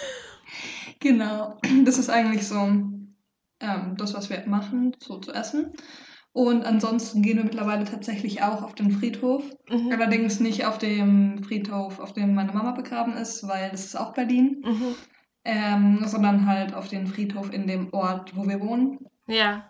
genau. 1.00 1.58
Das 1.84 1.98
ist 1.98 2.08
eigentlich 2.08 2.48
so 2.48 2.56
ähm, 2.56 3.96
das, 3.98 4.14
was 4.14 4.30
wir 4.30 4.42
machen, 4.46 4.96
so 4.98 5.18
zu 5.18 5.32
essen. 5.32 5.72
Und 6.32 6.64
ansonsten 6.64 7.20
gehen 7.20 7.36
wir 7.36 7.44
mittlerweile 7.44 7.84
tatsächlich 7.84 8.42
auch 8.42 8.62
auf 8.62 8.74
den 8.74 8.92
Friedhof. 8.92 9.44
Mhm. 9.68 9.92
Allerdings 9.92 10.40
nicht 10.40 10.64
auf 10.64 10.78
dem 10.78 11.44
Friedhof, 11.44 11.98
auf 11.98 12.14
dem 12.14 12.34
meine 12.34 12.52
Mama 12.52 12.70
begraben 12.70 13.12
ist, 13.12 13.46
weil 13.46 13.70
das 13.70 13.84
ist 13.84 13.96
auch 13.96 14.14
Berlin. 14.14 14.62
Mhm 14.64 14.94
ähm, 15.44 16.00
sondern 16.06 16.46
halt 16.46 16.74
auf 16.74 16.88
den 16.88 17.06
Friedhof 17.06 17.52
in 17.52 17.66
dem 17.66 17.92
Ort, 17.92 18.36
wo 18.36 18.46
wir 18.46 18.60
wohnen. 18.60 18.98
Ja. 19.26 19.64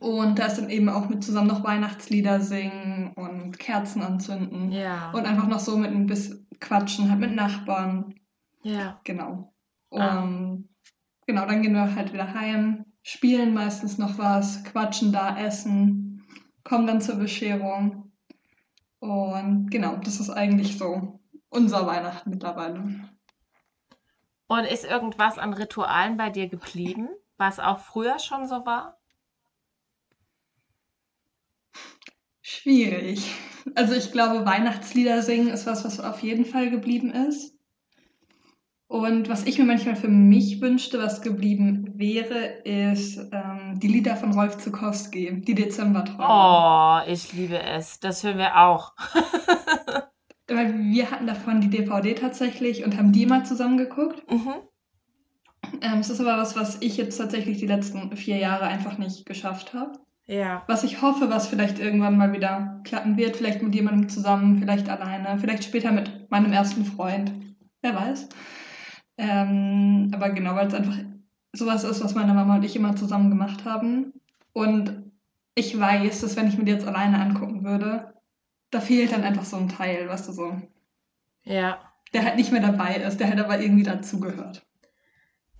Und 0.00 0.38
da 0.38 0.46
ist 0.46 0.58
dann 0.58 0.70
eben 0.70 0.88
auch 0.88 1.08
mit 1.08 1.24
zusammen 1.24 1.48
noch 1.48 1.64
Weihnachtslieder 1.64 2.40
singen 2.40 3.12
und 3.16 3.58
Kerzen 3.58 4.02
anzünden. 4.02 4.70
Ja. 4.70 5.10
Und 5.12 5.26
einfach 5.26 5.48
noch 5.48 5.58
so 5.58 5.76
mit 5.76 5.90
ein 5.90 6.06
bisschen 6.06 6.46
quatschen, 6.60 7.10
halt 7.10 7.20
mit 7.20 7.34
Nachbarn. 7.34 8.14
Ja. 8.62 9.00
Genau. 9.04 9.52
Und 9.90 10.00
ah. 10.00 10.58
genau, 11.26 11.46
dann 11.46 11.62
gehen 11.62 11.74
wir 11.74 11.94
halt 11.94 12.12
wieder 12.12 12.34
heim, 12.34 12.84
spielen 13.02 13.54
meistens 13.54 13.98
noch 13.98 14.18
was, 14.18 14.64
quatschen 14.64 15.12
da, 15.12 15.36
essen, 15.38 16.24
kommen 16.62 16.86
dann 16.86 17.00
zur 17.00 17.16
Bescherung. 17.16 18.12
Und 19.00 19.70
genau, 19.70 19.96
das 19.96 20.18
ist 20.18 20.30
eigentlich 20.30 20.78
so 20.78 21.20
unser 21.50 21.86
Weihnachten 21.86 22.30
mittlerweile. 22.30 23.08
Und 24.54 24.66
ist 24.66 24.84
irgendwas 24.84 25.36
an 25.36 25.52
Ritualen 25.52 26.16
bei 26.16 26.30
dir 26.30 26.46
geblieben, 26.46 27.08
was 27.38 27.58
auch 27.58 27.80
früher 27.80 28.20
schon 28.20 28.46
so 28.46 28.64
war? 28.64 29.00
Schwierig. 32.40 33.34
Also 33.74 33.94
ich 33.94 34.12
glaube, 34.12 34.46
Weihnachtslieder 34.46 35.22
singen 35.22 35.48
ist 35.48 35.66
was, 35.66 35.84
was 35.84 35.98
auf 35.98 36.22
jeden 36.22 36.44
Fall 36.44 36.70
geblieben 36.70 37.10
ist. 37.10 37.58
Und 38.86 39.28
was 39.28 39.44
ich 39.44 39.58
mir 39.58 39.64
manchmal 39.64 39.96
für 39.96 40.06
mich 40.06 40.60
wünschte, 40.60 41.02
was 41.02 41.20
geblieben 41.20 41.92
wäre, 41.96 42.44
ist 42.62 43.18
ähm, 43.32 43.80
die 43.80 43.88
Lieder 43.88 44.14
von 44.14 44.34
Rolf 44.34 44.58
Zukowski, 44.58 45.40
die 45.40 45.56
Dezemberträume. 45.56 46.28
Oh, 46.28 47.00
ich 47.10 47.32
liebe 47.32 47.60
es. 47.60 47.98
Das 47.98 48.22
hören 48.22 48.38
wir 48.38 48.56
auch. 48.56 48.92
weil 50.48 50.78
wir 50.78 51.10
hatten 51.10 51.26
davon 51.26 51.60
die 51.60 51.70
DVD 51.70 52.14
tatsächlich 52.14 52.84
und 52.84 52.96
haben 52.96 53.12
die 53.12 53.26
mal 53.26 53.44
zusammen 53.44 53.78
geguckt. 53.78 54.22
Mhm. 54.30 54.54
Ähm, 55.80 55.98
es 56.00 56.10
ist 56.10 56.20
aber 56.20 56.36
was, 56.36 56.56
was 56.56 56.80
ich 56.80 56.96
jetzt 56.96 57.16
tatsächlich 57.16 57.58
die 57.58 57.66
letzten 57.66 58.14
vier 58.16 58.36
Jahre 58.36 58.66
einfach 58.66 58.98
nicht 58.98 59.26
geschafft 59.26 59.74
habe. 59.74 59.98
Ja. 60.26 60.62
Was 60.66 60.84
ich 60.84 61.02
hoffe, 61.02 61.28
was 61.30 61.48
vielleicht 61.48 61.78
irgendwann 61.78 62.16
mal 62.16 62.32
wieder 62.32 62.80
klappen 62.84 63.16
wird, 63.16 63.36
vielleicht 63.36 63.62
mit 63.62 63.74
jemandem 63.74 64.08
zusammen, 64.08 64.58
vielleicht 64.58 64.88
alleine, 64.88 65.38
vielleicht 65.38 65.64
später 65.64 65.92
mit 65.92 66.30
meinem 66.30 66.52
ersten 66.52 66.84
Freund. 66.84 67.32
Wer 67.82 67.94
weiß. 67.94 68.28
Ähm, 69.18 70.10
aber 70.14 70.30
genau, 70.30 70.54
weil 70.54 70.68
es 70.68 70.74
einfach 70.74 70.96
sowas 71.52 71.84
ist, 71.84 72.02
was 72.02 72.14
meine 72.14 72.34
Mama 72.34 72.56
und 72.56 72.64
ich 72.64 72.76
immer 72.76 72.96
zusammen 72.96 73.30
gemacht 73.30 73.64
haben. 73.64 74.14
Und 74.52 75.12
ich 75.54 75.78
weiß, 75.78 76.22
dass 76.22 76.36
wenn 76.36 76.48
ich 76.48 76.56
mir 76.56 76.64
die 76.64 76.72
jetzt 76.72 76.86
alleine 76.86 77.20
angucken 77.20 77.64
würde, 77.64 78.13
da 78.74 78.80
fehlt 78.80 79.12
dann 79.12 79.22
einfach 79.22 79.44
so 79.44 79.56
ein 79.56 79.68
Teil, 79.68 80.08
weißt 80.08 80.28
du 80.28 80.32
so. 80.32 80.60
Ja. 81.44 81.78
Der 82.12 82.24
halt 82.24 82.36
nicht 82.36 82.52
mehr 82.52 82.60
dabei 82.60 82.96
ist, 82.96 83.18
der 83.18 83.28
halt 83.28 83.38
aber 83.38 83.60
irgendwie 83.60 83.82
dazugehört. 83.84 84.66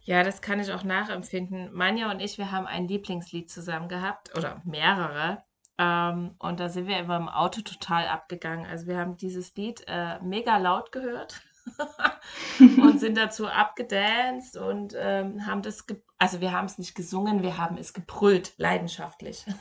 Ja, 0.00 0.22
das 0.22 0.42
kann 0.42 0.60
ich 0.60 0.72
auch 0.72 0.84
nachempfinden. 0.84 1.72
Manja 1.72 2.10
und 2.10 2.20
ich, 2.20 2.36
wir 2.36 2.50
haben 2.50 2.66
ein 2.66 2.86
Lieblingslied 2.86 3.50
zusammen 3.50 3.88
gehabt 3.88 4.36
oder 4.36 4.60
mehrere. 4.64 5.42
Ähm, 5.78 6.34
und 6.38 6.60
da 6.60 6.68
sind 6.68 6.86
wir 6.86 6.98
immer 6.98 7.16
im 7.16 7.28
Auto 7.28 7.62
total 7.62 8.06
abgegangen. 8.06 8.66
Also 8.66 8.86
wir 8.86 8.98
haben 8.98 9.16
dieses 9.16 9.54
Lied 9.56 9.84
äh, 9.86 10.20
mega 10.20 10.58
laut 10.58 10.92
gehört 10.92 11.42
und 12.58 13.00
sind 13.00 13.16
dazu 13.16 13.48
abgedanced 13.48 14.56
und 14.56 14.94
ähm, 14.96 15.46
haben 15.46 15.62
das, 15.62 15.86
also 16.18 16.40
wir 16.40 16.52
haben 16.52 16.66
es 16.66 16.78
nicht 16.78 16.94
gesungen, 16.94 17.42
wir 17.42 17.56
haben 17.56 17.78
es 17.78 17.94
gebrüllt, 17.94 18.52
leidenschaftlich. 18.58 19.46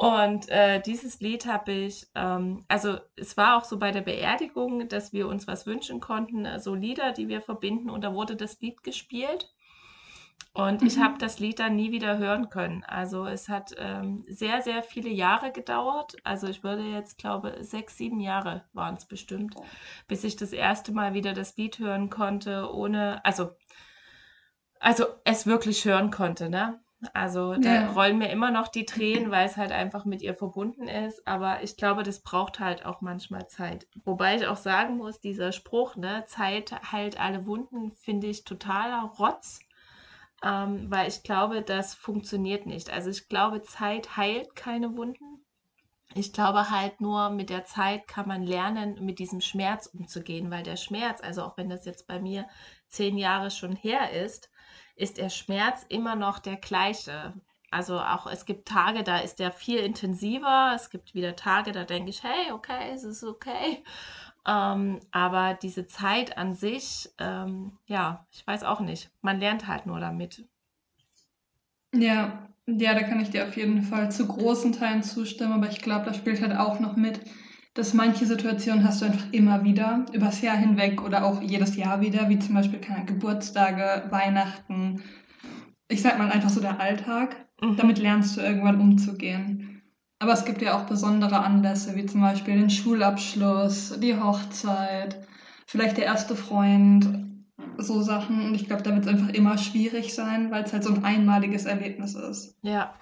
Und 0.00 0.48
äh, 0.48 0.80
dieses 0.80 1.20
Lied 1.20 1.44
habe 1.44 1.72
ich, 1.72 2.06
ähm, 2.14 2.64
also 2.68 2.96
es 3.16 3.36
war 3.36 3.58
auch 3.58 3.64
so 3.64 3.78
bei 3.78 3.90
der 3.90 4.00
Beerdigung, 4.00 4.88
dass 4.88 5.12
wir 5.12 5.28
uns 5.28 5.46
was 5.46 5.66
wünschen 5.66 6.00
konnten, 6.00 6.46
äh, 6.46 6.58
so 6.58 6.74
Lieder, 6.74 7.12
die 7.12 7.28
wir 7.28 7.42
verbinden, 7.42 7.90
und 7.90 8.02
da 8.02 8.14
wurde 8.14 8.34
das 8.34 8.58
Lied 8.62 8.82
gespielt. 8.82 9.52
Und 10.54 10.80
mhm. 10.80 10.86
ich 10.86 10.98
habe 10.98 11.18
das 11.18 11.38
Lied 11.38 11.58
dann 11.58 11.76
nie 11.76 11.92
wieder 11.92 12.16
hören 12.16 12.48
können. 12.48 12.82
Also 12.84 13.26
es 13.26 13.50
hat 13.50 13.74
ähm, 13.76 14.24
sehr, 14.26 14.62
sehr 14.62 14.82
viele 14.82 15.10
Jahre 15.10 15.52
gedauert. 15.52 16.16
Also 16.24 16.46
ich 16.48 16.64
würde 16.64 16.84
jetzt, 16.84 17.18
glaube, 17.18 17.58
sechs, 17.60 17.98
sieben 17.98 18.20
Jahre 18.20 18.64
waren 18.72 18.94
es 18.94 19.04
bestimmt, 19.04 19.54
bis 20.08 20.24
ich 20.24 20.34
das 20.34 20.54
erste 20.54 20.92
Mal 20.92 21.12
wieder 21.12 21.34
das 21.34 21.58
Lied 21.58 21.78
hören 21.78 22.08
konnte, 22.08 22.72
ohne, 22.72 23.22
also, 23.22 23.50
also 24.78 25.04
es 25.24 25.46
wirklich 25.46 25.84
hören 25.84 26.10
konnte, 26.10 26.48
ne? 26.48 26.80
Also 27.14 27.54
da 27.54 27.74
ja. 27.74 27.92
rollen 27.92 28.18
mir 28.18 28.30
immer 28.30 28.50
noch 28.50 28.68
die 28.68 28.84
Tränen, 28.84 29.30
weil 29.30 29.46
es 29.46 29.56
halt 29.56 29.72
einfach 29.72 30.04
mit 30.04 30.22
ihr 30.22 30.34
verbunden 30.34 30.86
ist. 30.88 31.26
Aber 31.26 31.62
ich 31.62 31.76
glaube, 31.76 32.02
das 32.02 32.20
braucht 32.20 32.60
halt 32.60 32.84
auch 32.84 33.00
manchmal 33.00 33.48
Zeit. 33.48 33.86
Wobei 34.04 34.36
ich 34.36 34.46
auch 34.46 34.56
sagen 34.56 34.96
muss, 34.96 35.20
dieser 35.20 35.52
Spruch, 35.52 35.96
ne, 35.96 36.24
Zeit 36.26 36.92
heilt 36.92 37.18
alle 37.18 37.46
Wunden, 37.46 37.92
finde 37.92 38.26
ich 38.26 38.44
totaler 38.44 39.02
Rotz. 39.18 39.60
Ähm, 40.42 40.90
weil 40.90 41.08
ich 41.08 41.22
glaube, 41.22 41.62
das 41.62 41.94
funktioniert 41.94 42.64
nicht. 42.64 42.90
Also 42.90 43.10
ich 43.10 43.28
glaube, 43.28 43.62
Zeit 43.62 44.16
heilt 44.16 44.56
keine 44.56 44.96
Wunden. 44.96 45.44
Ich 46.14 46.32
glaube 46.32 46.70
halt 46.70 47.00
nur, 47.00 47.30
mit 47.30 47.50
der 47.50 47.64
Zeit 47.64 48.08
kann 48.08 48.26
man 48.26 48.42
lernen, 48.42 49.04
mit 49.04 49.18
diesem 49.20 49.40
Schmerz 49.40 49.86
umzugehen, 49.86 50.50
weil 50.50 50.64
der 50.64 50.76
Schmerz, 50.76 51.20
also 51.22 51.42
auch 51.42 51.56
wenn 51.56 51.68
das 51.68 51.84
jetzt 51.84 52.08
bei 52.08 52.18
mir 52.18 52.48
zehn 52.88 53.16
Jahre 53.16 53.50
schon 53.50 53.76
her 53.76 54.10
ist, 54.10 54.50
ist 55.00 55.18
der 55.18 55.30
Schmerz 55.30 55.84
immer 55.88 56.14
noch 56.14 56.38
der 56.38 56.56
gleiche. 56.56 57.32
Also 57.70 57.98
auch 58.00 58.26
es 58.26 58.44
gibt 58.44 58.68
Tage, 58.68 59.02
da 59.02 59.18
ist 59.18 59.38
der 59.38 59.52
viel 59.52 59.78
intensiver. 59.78 60.72
Es 60.74 60.90
gibt 60.90 61.14
wieder 61.14 61.36
Tage, 61.36 61.72
da 61.72 61.84
denke 61.84 62.10
ich, 62.10 62.22
hey, 62.22 62.52
okay, 62.52 62.90
es 62.92 63.04
ist 63.04 63.24
okay. 63.24 63.82
Ähm, 64.46 65.00
aber 65.10 65.54
diese 65.54 65.86
Zeit 65.86 66.36
an 66.36 66.54
sich, 66.54 67.10
ähm, 67.18 67.78
ja, 67.86 68.26
ich 68.30 68.46
weiß 68.46 68.64
auch 68.64 68.80
nicht. 68.80 69.10
Man 69.22 69.38
lernt 69.38 69.66
halt 69.66 69.86
nur 69.86 70.00
damit. 70.00 70.44
Ja, 71.94 72.48
ja, 72.66 72.94
da 72.94 73.02
kann 73.02 73.20
ich 73.20 73.30
dir 73.30 73.46
auf 73.46 73.56
jeden 73.56 73.82
Fall 73.82 74.10
zu 74.10 74.26
großen 74.26 74.72
Teilen 74.72 75.02
zustimmen, 75.02 75.52
aber 75.52 75.68
ich 75.68 75.80
glaube, 75.80 76.06
da 76.06 76.14
spielt 76.14 76.40
halt 76.40 76.56
auch 76.56 76.78
noch 76.78 76.96
mit, 76.96 77.20
dass 77.74 77.94
manche 77.94 78.26
Situationen 78.26 78.84
hast 78.84 79.00
du 79.00 79.06
einfach 79.06 79.32
immer 79.32 79.62
wieder, 79.62 80.04
übers 80.12 80.40
Jahr 80.40 80.56
hinweg 80.56 81.02
oder 81.02 81.24
auch 81.24 81.40
jedes 81.40 81.76
Jahr 81.76 82.00
wieder, 82.00 82.28
wie 82.28 82.38
zum 82.38 82.54
Beispiel 82.54 82.80
keine 82.80 83.04
Geburtstage, 83.04 84.10
Weihnachten. 84.10 85.02
Ich 85.88 86.02
sag 86.02 86.18
mal 86.18 86.30
einfach 86.30 86.50
so 86.50 86.60
der 86.60 86.80
Alltag. 86.80 87.36
Mhm. 87.60 87.76
Damit 87.76 87.98
lernst 87.98 88.36
du 88.36 88.40
irgendwann 88.40 88.80
umzugehen. 88.80 89.82
Aber 90.18 90.32
es 90.32 90.44
gibt 90.44 90.60
ja 90.60 90.76
auch 90.76 90.84
besondere 90.84 91.40
Anlässe, 91.40 91.96
wie 91.96 92.06
zum 92.06 92.20
Beispiel 92.20 92.54
den 92.54 92.70
Schulabschluss, 92.70 93.98
die 94.00 94.18
Hochzeit, 94.18 95.26
vielleicht 95.66 95.96
der 95.96 96.04
erste 96.04 96.36
Freund, 96.36 97.08
so 97.78 98.02
Sachen. 98.02 98.44
Und 98.44 98.54
ich 98.54 98.66
glaube, 98.66 98.82
da 98.82 98.90
wird 98.90 99.06
es 99.06 99.08
einfach 99.10 99.30
immer 99.30 99.56
schwierig 99.56 100.14
sein, 100.14 100.50
weil 100.50 100.64
es 100.64 100.72
halt 100.72 100.84
so 100.84 100.92
ein 100.92 101.04
einmaliges 101.04 101.64
Erlebnis 101.64 102.14
ist. 102.14 102.56
Ja, 102.62 102.94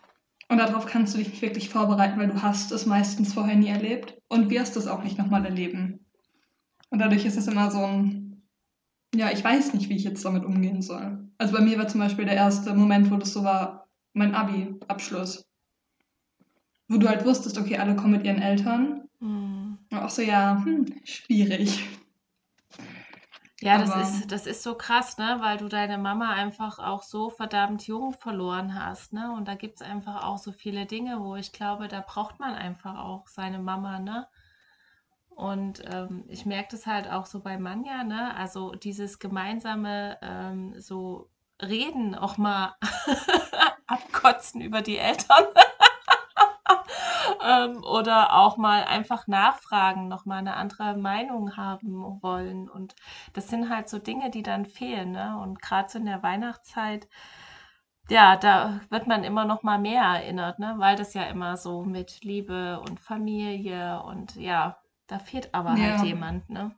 und 0.48 0.58
darauf 0.58 0.86
kannst 0.86 1.14
du 1.14 1.18
dich 1.18 1.28
nicht 1.28 1.42
wirklich 1.42 1.68
vorbereiten, 1.68 2.18
weil 2.18 2.28
du 2.28 2.42
hast 2.42 2.72
es 2.72 2.86
meistens 2.86 3.34
vorher 3.34 3.56
nie 3.56 3.68
erlebt 3.68 4.18
und 4.28 4.50
wirst 4.50 4.76
es 4.76 4.86
auch 4.86 5.02
nicht 5.02 5.18
nochmal 5.18 5.44
erleben. 5.44 6.06
Und 6.90 7.00
dadurch 7.00 7.26
ist 7.26 7.36
es 7.36 7.46
immer 7.46 7.70
so 7.70 7.84
ein, 7.84 8.42
ja, 9.14 9.30
ich 9.30 9.44
weiß 9.44 9.74
nicht, 9.74 9.88
wie 9.88 9.96
ich 9.96 10.04
jetzt 10.04 10.24
damit 10.24 10.44
umgehen 10.44 10.80
soll. 10.80 11.28
Also 11.36 11.54
bei 11.54 11.60
mir 11.60 11.78
war 11.78 11.88
zum 11.88 12.00
Beispiel 12.00 12.24
der 12.24 12.34
erste 12.34 12.74
Moment, 12.74 13.10
wo 13.10 13.16
das 13.16 13.32
so 13.32 13.44
war, 13.44 13.88
mein 14.14 14.34
Abi-Abschluss. 14.34 15.46
Wo 16.88 16.96
du 16.96 17.08
halt 17.08 17.26
wusstest, 17.26 17.58
okay, 17.58 17.76
alle 17.76 17.96
kommen 17.96 18.12
mit 18.12 18.24
ihren 18.24 18.40
Eltern. 18.40 19.02
Mhm. 19.20 19.78
Und 19.90 19.98
auch 19.98 20.10
so, 20.10 20.22
ja, 20.22 20.62
hm, 20.64 20.86
schwierig. 21.04 21.86
Ja, 23.60 23.76
das 23.78 23.96
ist, 23.96 24.30
das 24.32 24.46
ist 24.46 24.62
so 24.62 24.74
krass, 24.76 25.18
ne? 25.18 25.38
Weil 25.40 25.58
du 25.58 25.68
deine 25.68 25.98
Mama 25.98 26.30
einfach 26.32 26.78
auch 26.78 27.02
so 27.02 27.28
verdammt 27.28 27.86
jung 27.86 28.12
verloren 28.12 28.74
hast, 28.80 29.12
ne? 29.12 29.32
Und 29.32 29.48
da 29.48 29.54
gibt 29.56 29.80
es 29.80 29.82
einfach 29.82 30.24
auch 30.24 30.38
so 30.38 30.52
viele 30.52 30.86
Dinge, 30.86 31.20
wo 31.20 31.34
ich 31.34 31.52
glaube, 31.52 31.88
da 31.88 32.00
braucht 32.06 32.38
man 32.38 32.54
einfach 32.54 32.96
auch 32.98 33.26
seine 33.26 33.58
Mama, 33.58 33.98
ne? 33.98 34.28
Und 35.30 35.82
ähm, 35.92 36.24
ich 36.28 36.46
merke 36.46 36.70
das 36.72 36.86
halt 36.86 37.08
auch 37.10 37.26
so 37.26 37.40
bei 37.40 37.58
Manja, 37.58 38.04
ne? 38.04 38.34
Also 38.36 38.72
dieses 38.72 39.18
gemeinsame 39.18 40.18
ähm, 40.22 40.80
so 40.80 41.30
Reden 41.60 42.14
auch 42.14 42.38
mal 42.38 42.76
abkotzen 43.88 44.60
über 44.60 44.82
die 44.82 44.98
Eltern 44.98 45.44
ähm, 47.44 47.84
oder 47.84 48.34
auch 48.34 48.56
mal 48.56 48.84
einfach 48.84 49.26
nachfragen, 49.26 50.08
noch 50.08 50.24
mal 50.24 50.38
eine 50.38 50.54
andere 50.54 50.96
Meinung 50.96 51.56
haben 51.56 52.22
wollen. 52.22 52.68
Und 52.68 52.94
das 53.32 53.48
sind 53.48 53.70
halt 53.70 53.88
so 53.88 53.98
Dinge, 53.98 54.30
die 54.30 54.42
dann 54.42 54.66
fehlen. 54.66 55.12
Ne? 55.12 55.38
Und 55.40 55.60
gerade 55.62 55.88
so 55.88 55.98
in 55.98 56.06
der 56.06 56.22
Weihnachtszeit, 56.22 57.08
ja, 58.10 58.36
da 58.36 58.80
wird 58.90 59.06
man 59.06 59.24
immer 59.24 59.44
noch 59.44 59.62
mal 59.62 59.78
mehr 59.78 60.02
erinnert, 60.02 60.58
ne? 60.58 60.74
weil 60.78 60.96
das 60.96 61.14
ja 61.14 61.24
immer 61.24 61.56
so 61.56 61.82
mit 61.84 62.22
Liebe 62.22 62.80
und 62.80 63.00
Familie 63.00 64.02
und 64.02 64.36
ja, 64.36 64.78
da 65.06 65.18
fehlt 65.18 65.54
aber 65.54 65.70
halt 65.70 65.80
ja. 65.80 65.98
halt 65.98 66.04
jemand. 66.04 66.48
Ne? 66.48 66.74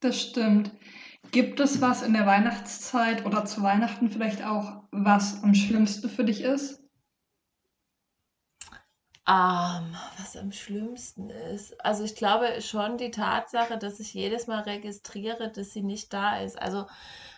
Das 0.00 0.20
stimmt. 0.20 0.72
Gibt 1.30 1.60
es 1.60 1.80
was 1.80 2.02
in 2.02 2.14
der 2.14 2.26
Weihnachtszeit 2.26 3.26
oder 3.26 3.44
zu 3.44 3.62
Weihnachten 3.62 4.10
vielleicht 4.10 4.44
auch, 4.44 4.82
was 4.90 5.42
am 5.42 5.54
schlimmsten 5.54 6.08
für 6.08 6.24
dich 6.24 6.42
ist? 6.42 6.82
Ähm, 9.28 9.94
was 10.16 10.38
am 10.38 10.52
schlimmsten 10.52 11.28
ist. 11.28 11.84
Also 11.84 12.02
ich 12.02 12.14
glaube 12.14 12.62
schon 12.62 12.96
die 12.96 13.10
Tatsache, 13.10 13.76
dass 13.76 14.00
ich 14.00 14.14
jedes 14.14 14.46
Mal 14.46 14.60
registriere, 14.60 15.50
dass 15.50 15.74
sie 15.74 15.82
nicht 15.82 16.14
da 16.14 16.40
ist. 16.40 16.60
Also 16.60 16.86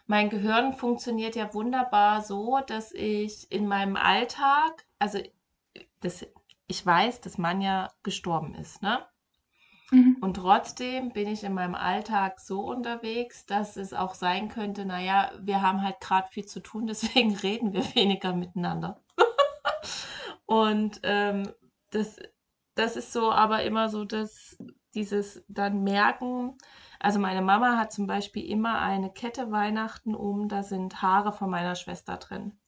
mein 0.06 0.30
Gehirn 0.30 0.72
funktioniert 0.72 1.34
ja 1.34 1.52
wunderbar 1.52 2.22
so, 2.22 2.60
dass 2.64 2.92
ich 2.92 3.50
in 3.50 3.66
meinem 3.66 3.96
Alltag, 3.96 4.84
also 5.00 5.18
das, 6.00 6.24
ich 6.68 6.86
weiß, 6.86 7.22
dass 7.22 7.38
Manja 7.38 7.90
gestorben 8.04 8.54
ist, 8.54 8.82
ne? 8.82 9.04
Mhm. 9.90 10.18
Und 10.20 10.34
trotzdem 10.34 11.10
bin 11.10 11.26
ich 11.26 11.42
in 11.42 11.54
meinem 11.54 11.74
Alltag 11.74 12.38
so 12.38 12.60
unterwegs, 12.60 13.46
dass 13.46 13.76
es 13.76 13.92
auch 13.92 14.14
sein 14.14 14.48
könnte, 14.48 14.84
naja, 14.84 15.32
wir 15.40 15.60
haben 15.60 15.82
halt 15.82 15.98
gerade 15.98 16.28
viel 16.28 16.46
zu 16.46 16.60
tun, 16.60 16.86
deswegen 16.88 17.34
reden 17.34 17.72
wir 17.72 17.82
weniger 17.96 18.32
miteinander. 18.32 19.00
Und 20.46 21.00
ähm, 21.04 21.48
das, 21.90 22.18
das 22.74 22.96
ist 22.96 23.12
so 23.12 23.32
aber 23.32 23.62
immer 23.62 23.88
so, 23.88 24.04
dass 24.04 24.56
dieses 24.94 25.44
dann 25.48 25.82
merken, 25.82 26.56
also 26.98 27.18
meine 27.18 27.42
Mama 27.42 27.78
hat 27.78 27.92
zum 27.92 28.06
Beispiel 28.06 28.44
immer 28.48 28.80
eine 28.80 29.12
Kette 29.12 29.50
Weihnachten 29.50 30.14
um, 30.14 30.48
da 30.48 30.62
sind 30.62 31.02
Haare 31.02 31.32
von 31.32 31.50
meiner 31.50 31.74
Schwester 31.74 32.16
drin. 32.16 32.58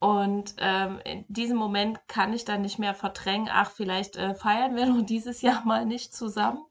Und 0.00 0.54
ähm, 0.58 1.00
in 1.04 1.24
diesem 1.28 1.56
Moment 1.56 2.06
kann 2.06 2.32
ich 2.32 2.44
dann 2.44 2.62
nicht 2.62 2.78
mehr 2.78 2.94
verdrängen, 2.94 3.48
ach, 3.50 3.70
vielleicht 3.70 4.16
äh, 4.16 4.34
feiern 4.34 4.76
wir 4.76 4.86
nur 4.92 5.02
dieses 5.02 5.42
Jahr 5.42 5.64
mal 5.64 5.86
nicht 5.86 6.14
zusammen, 6.14 6.64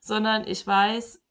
sondern 0.00 0.46
ich 0.46 0.66
weiß 0.66 1.22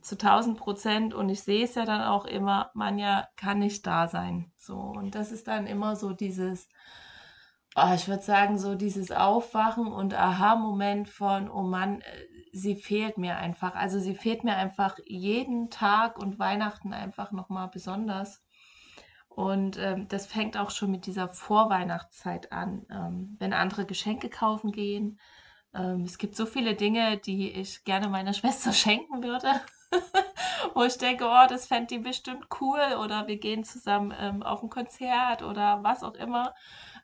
zu 0.00 0.14
1000 0.14 0.58
Prozent 0.58 1.14
und 1.14 1.28
ich 1.28 1.42
sehe 1.42 1.64
es 1.64 1.74
ja 1.74 1.84
dann 1.84 2.02
auch 2.02 2.26
immer, 2.26 2.70
man 2.74 2.98
ja 2.98 3.26
kann 3.36 3.58
nicht 3.58 3.86
da 3.86 4.06
sein. 4.06 4.52
So, 4.56 4.76
und 4.76 5.14
das 5.14 5.32
ist 5.32 5.48
dann 5.48 5.66
immer 5.66 5.96
so 5.96 6.12
dieses, 6.12 6.68
oh, 7.76 7.92
ich 7.94 8.08
würde 8.08 8.22
sagen, 8.22 8.58
so 8.58 8.74
dieses 8.74 9.12
Aufwachen 9.12 9.88
und 9.88 10.14
Aha-Moment 10.14 11.08
von, 11.08 11.50
oh 11.50 11.62
Mann, 11.62 12.00
äh, 12.00 12.04
sie 12.52 12.74
fehlt 12.74 13.18
mir 13.18 13.36
einfach. 13.36 13.74
Also 13.74 14.00
sie 14.00 14.14
fehlt 14.14 14.44
mir 14.44 14.56
einfach 14.56 14.98
jeden 15.04 15.70
Tag 15.70 16.18
und 16.18 16.38
Weihnachten 16.38 16.94
einfach 16.94 17.32
nochmal 17.32 17.68
besonders. 17.68 18.42
Und 19.28 19.78
ähm, 19.78 20.08
das 20.08 20.26
fängt 20.26 20.56
auch 20.56 20.70
schon 20.70 20.90
mit 20.90 21.04
dieser 21.04 21.28
Vorweihnachtszeit 21.28 22.52
an, 22.52 22.86
ähm, 22.90 23.36
wenn 23.38 23.52
andere 23.52 23.84
Geschenke 23.84 24.30
kaufen 24.30 24.72
gehen. 24.72 25.20
Ähm, 25.74 26.04
es 26.04 26.16
gibt 26.16 26.34
so 26.34 26.46
viele 26.46 26.74
Dinge, 26.74 27.18
die 27.18 27.50
ich 27.50 27.84
gerne 27.84 28.08
meiner 28.08 28.32
Schwester 28.32 28.72
schenken 28.72 29.22
würde, 29.22 29.50
wo 30.74 30.84
ich 30.84 30.96
denke, 30.96 31.26
oh, 31.26 31.46
das 31.46 31.66
fände 31.66 31.88
die 31.88 31.98
bestimmt 31.98 32.46
cool 32.62 32.80
oder 33.04 33.26
wir 33.26 33.36
gehen 33.36 33.64
zusammen 33.64 34.14
ähm, 34.18 34.42
auf 34.42 34.62
ein 34.62 34.70
Konzert 34.70 35.42
oder 35.42 35.82
was 35.82 36.02
auch 36.02 36.14
immer. 36.14 36.54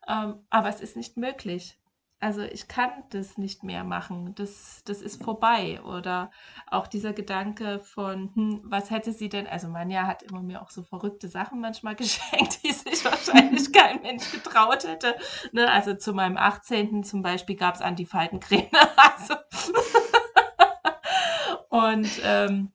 Ähm, 0.09 0.45
aber 0.51 0.69
es 0.69 0.81
ist 0.81 0.97
nicht 0.97 1.17
möglich. 1.17 1.79
Also 2.23 2.43
ich 2.43 2.69
kann 2.69 2.91
das 3.11 3.37
nicht 3.37 3.65
mehr 3.65 3.83
machen. 3.83 4.33
Das, 4.37 4.83
das 4.85 5.03
ist 5.03 5.25
vorbei. 5.25 5.83
Oder 5.83 6.31
auch 6.69 6.87
dieser 6.87 7.13
Gedanke 7.13 7.81
von, 7.81 8.31
hm, 8.35 8.61
was 8.65 8.91
hätte 8.93 9.13
sie 9.13 9.29
denn? 9.29 9.49
Also 9.49 9.67
Manja 9.67 10.07
hat 10.07 10.23
immer 10.23 10.41
mir 10.41 10.63
auch 10.63 10.71
so 10.71 10.85
verrückte 10.85 11.27
Sachen 11.27 11.61
manchmal 11.61 11.97
geschenkt, 11.97 12.63
die 12.63 12.73
sich 12.73 13.05
wahrscheinlich 13.05 13.73
kein 13.75 14.03
Mensch 14.03 14.31
getraut 14.31 14.85
hätte. 14.85 15.17
Ne? 15.51 15.69
Also 15.69 15.95
zu 15.95 16.13
meinem 16.13 16.37
18. 16.37 17.03
zum 17.03 17.23
Beispiel 17.23 17.57
gab 17.57 17.75
es 17.75 17.83
Antifaltencreme. 17.83 18.71
Also 18.97 19.35
Und 21.71 22.09
ähm, 22.25 22.71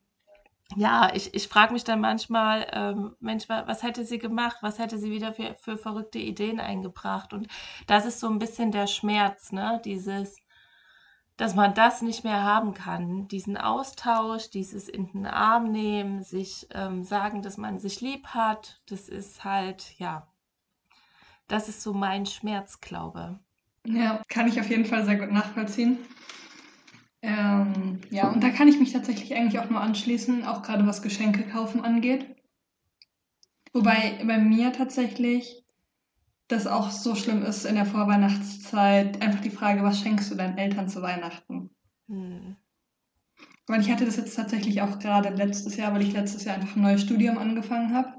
ja, 0.78 1.10
ich, 1.12 1.34
ich 1.34 1.48
frage 1.48 1.72
mich 1.72 1.82
dann 1.82 2.00
manchmal, 2.00 2.66
ähm, 2.72 3.16
Mensch, 3.18 3.48
was 3.48 3.82
hätte 3.82 4.04
sie 4.04 4.18
gemacht? 4.18 4.58
Was 4.60 4.78
hätte 4.78 4.98
sie 4.98 5.10
wieder 5.10 5.32
für, 5.32 5.54
für 5.54 5.76
verrückte 5.76 6.18
Ideen 6.20 6.60
eingebracht? 6.60 7.32
Und 7.32 7.48
das 7.88 8.06
ist 8.06 8.20
so 8.20 8.28
ein 8.28 8.38
bisschen 8.38 8.70
der 8.70 8.86
Schmerz, 8.86 9.50
ne? 9.50 9.80
Dieses, 9.84 10.36
dass 11.36 11.56
man 11.56 11.74
das 11.74 12.00
nicht 12.00 12.22
mehr 12.22 12.44
haben 12.44 12.74
kann. 12.74 13.26
Diesen 13.26 13.56
Austausch, 13.56 14.50
dieses 14.50 14.88
in 14.88 15.10
den 15.12 15.26
Arm 15.26 15.72
nehmen, 15.72 16.22
sich 16.22 16.68
ähm, 16.72 17.02
sagen, 17.02 17.42
dass 17.42 17.56
man 17.56 17.80
sich 17.80 18.00
lieb 18.00 18.28
hat, 18.28 18.80
das 18.88 19.08
ist 19.08 19.44
halt, 19.44 19.98
ja, 19.98 20.28
das 21.48 21.68
ist 21.68 21.82
so 21.82 21.92
mein 21.92 22.24
Schmerz, 22.24 22.80
glaube. 22.80 23.40
Ja, 23.84 24.22
kann 24.28 24.46
ich 24.46 24.60
auf 24.60 24.70
jeden 24.70 24.84
Fall 24.84 25.04
sehr 25.04 25.16
gut 25.16 25.32
nachvollziehen. 25.32 25.98
Ähm, 27.20 28.00
ja, 28.10 28.28
und 28.28 28.42
da 28.42 28.50
kann 28.50 28.68
ich 28.68 28.78
mich 28.78 28.92
tatsächlich 28.92 29.34
eigentlich 29.34 29.58
auch 29.58 29.70
nur 29.70 29.80
anschließen, 29.80 30.44
auch 30.44 30.62
gerade 30.62 30.86
was 30.86 31.02
Geschenke 31.02 31.42
kaufen 31.42 31.84
angeht. 31.84 32.26
Wobei 33.72 34.22
bei 34.24 34.38
mir 34.38 34.72
tatsächlich 34.72 35.64
das 36.48 36.66
auch 36.66 36.90
so 36.90 37.14
schlimm 37.14 37.42
ist 37.42 37.64
in 37.64 37.74
der 37.74 37.86
Vorweihnachtszeit, 37.86 39.20
einfach 39.20 39.40
die 39.40 39.50
Frage, 39.50 39.82
was 39.82 40.00
schenkst 40.00 40.30
du 40.30 40.34
deinen 40.34 40.56
Eltern 40.56 40.88
zu 40.88 41.02
Weihnachten? 41.02 41.70
Hm. 42.08 42.56
Weil 43.66 43.82
ich 43.82 43.90
hatte 43.90 44.06
das 44.06 44.16
jetzt 44.16 44.34
tatsächlich 44.34 44.80
auch 44.80 44.98
gerade 44.98 45.28
letztes 45.28 45.76
Jahr, 45.76 45.92
weil 45.92 46.00
ich 46.02 46.14
letztes 46.14 46.44
Jahr 46.44 46.54
einfach 46.54 46.74
ein 46.74 46.82
neues 46.82 47.02
Studium 47.02 47.36
angefangen 47.36 47.94
habe. 47.94 48.14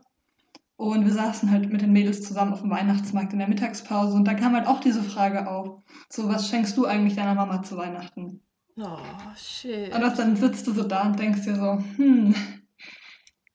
Und 0.76 1.06
wir 1.06 1.12
saßen 1.12 1.50
halt 1.52 1.72
mit 1.72 1.82
den 1.82 1.92
Mädels 1.92 2.22
zusammen 2.22 2.54
auf 2.54 2.62
dem 2.62 2.70
Weihnachtsmarkt 2.70 3.34
in 3.34 3.40
der 3.40 3.50
Mittagspause 3.50 4.16
und 4.16 4.26
da 4.26 4.34
kam 4.34 4.56
halt 4.56 4.68
auch 4.68 4.80
diese 4.80 5.04
Frage 5.04 5.50
auf. 5.50 5.82
So, 6.08 6.30
was 6.30 6.48
schenkst 6.48 6.78
du 6.78 6.86
eigentlich 6.86 7.16
deiner 7.16 7.36
Mama 7.36 7.64
zu 7.64 7.76
Weihnachten? 7.76 8.42
Oh, 8.82 9.36
shit. 9.36 9.94
Und 9.94 10.02
dann 10.02 10.36
sitzt 10.36 10.66
du 10.68 10.72
so 10.72 10.84
da 10.84 11.08
und 11.08 11.20
denkst 11.20 11.44
dir 11.44 11.56
so, 11.56 11.84
hm, 11.98 12.34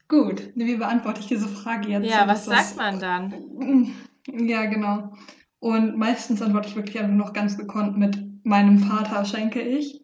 gut, 0.09 0.51
wie 0.55 0.77
beantworte 0.77 1.21
ich 1.21 1.27
diese 1.27 1.49
Frage 1.49 1.89
jetzt? 1.89 2.11
Ja, 2.11 2.29
was 2.29 2.45
sagt 2.45 2.61
das, 2.61 2.77
man 2.77 2.99
dann? 3.01 3.93
Ja, 4.27 4.65
genau. 4.65 5.13
Und 5.59 5.99
meistens 5.99 6.41
antworte 6.41 6.69
ich 6.69 6.77
wirklich 6.77 6.99
einfach 6.99 7.15
noch 7.15 7.35
ganz 7.35 7.59
gekonnt 7.59 7.99
mit 7.99 8.19
meinem 8.43 8.79
Vater 8.79 9.25
schenke 9.27 9.61
ich. 9.61 10.03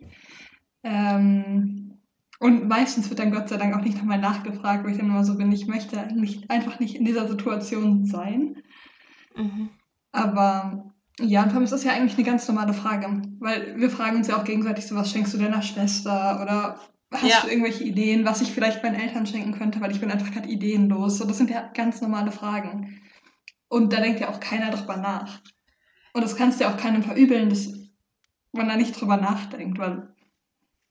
Ähm, 0.83 1.99
und 2.39 2.69
meistens 2.69 3.09
wird 3.09 3.19
dann 3.19 3.33
Gott 3.33 3.49
sei 3.49 3.57
Dank 3.57 3.75
auch 3.75 3.83
nicht 3.83 3.97
nochmal 3.97 4.19
nachgefragt, 4.19 4.85
wo 4.85 4.89
ich 4.89 4.99
dann 4.99 5.07
immer 5.07 5.25
so 5.25 5.37
bin, 5.37 5.53
ich 5.53 5.67
möchte 5.67 6.07
nicht, 6.15 6.51
einfach 6.51 6.81
nicht 6.81 6.95
in 6.97 7.05
dieser 7.05 7.29
Situation 7.29 8.05
sein. 8.05 8.57
Mhm. 9.37 9.71
Aber 10.13 10.90
ja, 11.21 11.43
und 11.43 11.49
vor 11.49 11.57
allem 11.57 11.65
ist 11.65 11.73
das 11.73 11.85
ja 11.85 11.93
eigentlich 11.93 12.15
eine 12.15 12.27
ganz 12.27 12.47
normale 12.49 12.73
Frage, 12.73 13.23
weil 13.39 13.77
wir 13.77 13.91
fragen 13.91 14.17
uns 14.17 14.29
ja 14.29 14.37
auch 14.37 14.45
gegenseitig 14.45 14.87
so, 14.87 14.95
was 14.95 15.11
schenkst 15.11 15.35
du 15.35 15.39
deiner 15.39 15.63
Schwester 15.63 16.41
oder 16.43 16.81
hast 17.13 17.29
ja. 17.29 17.41
du 17.43 17.49
irgendwelche 17.49 17.85
Ideen, 17.85 18.25
was 18.25 18.41
ich 18.41 18.53
vielleicht 18.53 18.83
meinen 18.83 18.95
Eltern 18.95 19.27
schenken 19.27 19.53
könnte, 19.53 19.81
weil 19.81 19.91
ich 19.91 20.01
bin 20.01 20.11
einfach 20.11 20.31
gerade 20.31 20.49
ideenlos. 20.49 21.19
So, 21.19 21.25
das 21.27 21.39
sind 21.39 21.51
ja 21.51 21.69
ganz 21.75 22.01
normale 22.01 22.31
Fragen. 22.31 23.01
Und 23.69 23.93
da 23.93 24.01
denkt 24.01 24.21
ja 24.21 24.29
auch 24.31 24.41
keiner 24.41 24.71
drüber 24.71 24.97
nach. 24.97 25.41
Und 26.13 26.23
das 26.23 26.37
kannst 26.37 26.61
du 26.61 26.65
ja 26.65 26.73
auch 26.73 26.77
keinem 26.77 27.03
verübeln, 27.03 27.51
dass 27.51 27.73
man 28.53 28.69
da 28.69 28.77
nicht 28.77 29.01
drüber 29.01 29.17
nachdenkt, 29.17 29.79
weil 29.79 30.15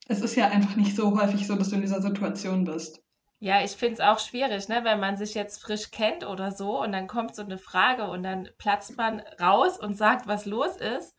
es 0.08 0.22
ist 0.22 0.36
ja 0.36 0.48
einfach 0.48 0.76
nicht 0.76 0.96
so 0.96 1.20
häufig 1.20 1.46
so, 1.46 1.56
dass 1.56 1.70
du 1.70 1.76
in 1.76 1.82
dieser 1.82 2.02
Situation 2.02 2.64
bist. 2.64 3.02
Ja, 3.42 3.64
ich 3.64 3.72
finde 3.72 3.94
es 3.94 4.00
auch 4.02 4.20
schwierig, 4.20 4.68
ne, 4.68 4.84
wenn 4.84 5.00
man 5.00 5.16
sich 5.16 5.34
jetzt 5.34 5.62
frisch 5.62 5.92
kennt 5.92 6.26
oder 6.26 6.52
so 6.52 6.82
und 6.82 6.92
dann 6.92 7.08
kommt 7.08 7.36
so 7.36 7.42
eine 7.42 7.58
Frage 7.58 8.10
und 8.10 8.24
dann 8.24 8.50
platzt 8.58 8.98
man 8.98 9.22
raus 9.40 9.80
und 9.80 9.96
sagt, 9.96 10.28
was 10.28 10.46
los 10.46 10.76
ist. 10.76 11.16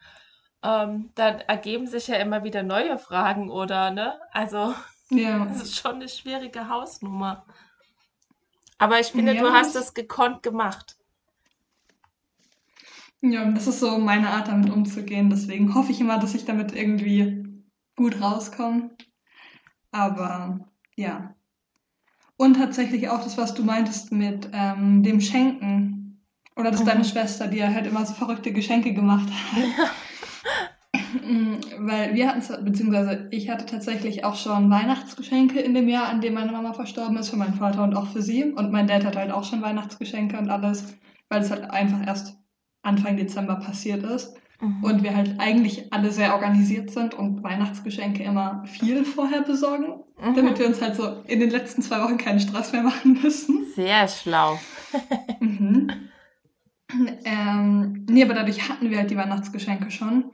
Ähm, 0.63 1.11
dann 1.15 1.41
ergeben 1.41 1.87
sich 1.87 2.09
ja 2.09 2.17
immer 2.17 2.45
wieder 2.45 2.63
neue 2.63 2.99
Fragen 2.99 3.51
oder, 3.51 3.91
ne? 3.91 4.21
Also, 4.33 4.75
ja. 5.11 5.47
das 5.47 5.63
ist 5.63 5.77
schon 5.79 5.95
eine 5.95 6.09
schwierige 6.11 6.69
Hausnummer. 6.69 7.47
Aber 8.77 9.01
ich 9.01 9.09
finde, 9.09 9.35
ja, 9.35 9.43
du 9.43 9.53
hast 9.53 9.75
es 9.75 9.95
gekonnt 9.95 10.43
gemacht. 10.43 10.97
Ja, 13.23 13.51
das 13.51 13.67
ist 13.67 13.81
so 13.81 13.99
meine 13.99 14.31
Art, 14.31 14.49
damit 14.49 14.71
umzugehen. 14.71 15.31
Deswegen 15.31 15.75
hoffe 15.75 15.93
ich 15.93 16.01
immer, 16.01 16.19
dass 16.19 16.35
ich 16.35 16.45
damit 16.45 16.73
irgendwie 16.75 17.65
gut 17.97 18.21
rauskomme. 18.21 18.91
Aber 19.91 20.69
ja, 20.97 21.35
und 22.41 22.55
tatsächlich 22.55 23.11
auch 23.11 23.23
das, 23.23 23.37
was 23.37 23.53
du 23.53 23.63
meintest 23.63 24.13
mit 24.13 24.49
ähm, 24.55 25.03
dem 25.03 25.21
Schenken. 25.21 26.23
Oder 26.57 26.71
dass 26.71 26.81
mhm. 26.81 26.87
deine 26.87 27.05
Schwester 27.05 27.47
dir 27.47 27.73
halt 27.73 27.87
immer 27.87 28.07
so 28.07 28.15
verrückte 28.15 28.51
Geschenke 28.51 28.95
gemacht 28.95 29.29
hat. 29.29 29.59
Ja. 29.59 29.91
Weil 31.79 32.15
wir 32.15 32.29
hatten, 32.29 32.65
beziehungsweise 32.65 33.29
ich 33.31 33.51
hatte 33.51 33.67
tatsächlich 33.67 34.25
auch 34.25 34.37
schon 34.37 34.71
Weihnachtsgeschenke 34.71 35.61
in 35.61 35.75
dem 35.75 35.87
Jahr, 35.87 36.09
an 36.09 36.23
dem 36.23 36.33
meine 36.33 36.51
Mama 36.51 36.73
verstorben 36.73 37.19
ist, 37.19 37.29
für 37.29 37.37
meinen 37.37 37.55
Vater 37.55 37.85
und 37.85 37.95
auch 37.95 38.07
für 38.07 38.23
sie. 38.23 38.45
Und 38.45 38.73
mein 38.73 38.87
Dad 38.87 39.05
hat 39.05 39.17
halt 39.17 39.33
auch 39.33 39.45
schon 39.45 39.61
Weihnachtsgeschenke 39.61 40.39
und 40.39 40.49
alles, 40.49 40.95
weil 41.29 41.43
es 41.43 41.51
halt 41.51 41.71
einfach 41.71 42.07
erst 42.07 42.39
Anfang 42.81 43.19
Dezember 43.19 43.57
passiert 43.57 44.03
ist. 44.03 44.40
Mhm. 44.61 44.85
Und 44.85 45.03
wir 45.03 45.17
halt 45.17 45.37
eigentlich 45.39 45.93
alle 45.93 46.11
sehr 46.11 46.35
organisiert 46.35 46.91
sind 46.91 47.15
und 47.15 47.43
Weihnachtsgeschenke 47.43 48.23
immer 48.23 48.63
viel 48.67 49.05
vorher 49.05 49.43
besorgen, 49.43 50.03
mhm. 50.23 50.35
damit 50.35 50.59
wir 50.59 50.67
uns 50.67 50.83
halt 50.83 50.97
so 50.97 51.23
in 51.27 51.41
den 51.41 51.51
letzten 51.51 51.83
zwei 51.83 52.03
Wochen 52.03 52.19
keinen 52.19 52.41
Stress 52.41 52.73
mehr 52.73 52.83
machen 52.85 53.19
müssen. 53.23 53.67
Sehr 53.75 54.07
schlau. 54.09 54.59
mhm. 55.41 55.91
ähm, 57.25 58.07
nee, 58.09 58.23
aber 58.23 58.35
dadurch 58.35 58.69
hatten 58.69 58.91
wir 58.91 58.99
halt 58.99 59.11
die 59.11 59.17
Weihnachtsgeschenke 59.17 59.91
schon. 59.91 60.31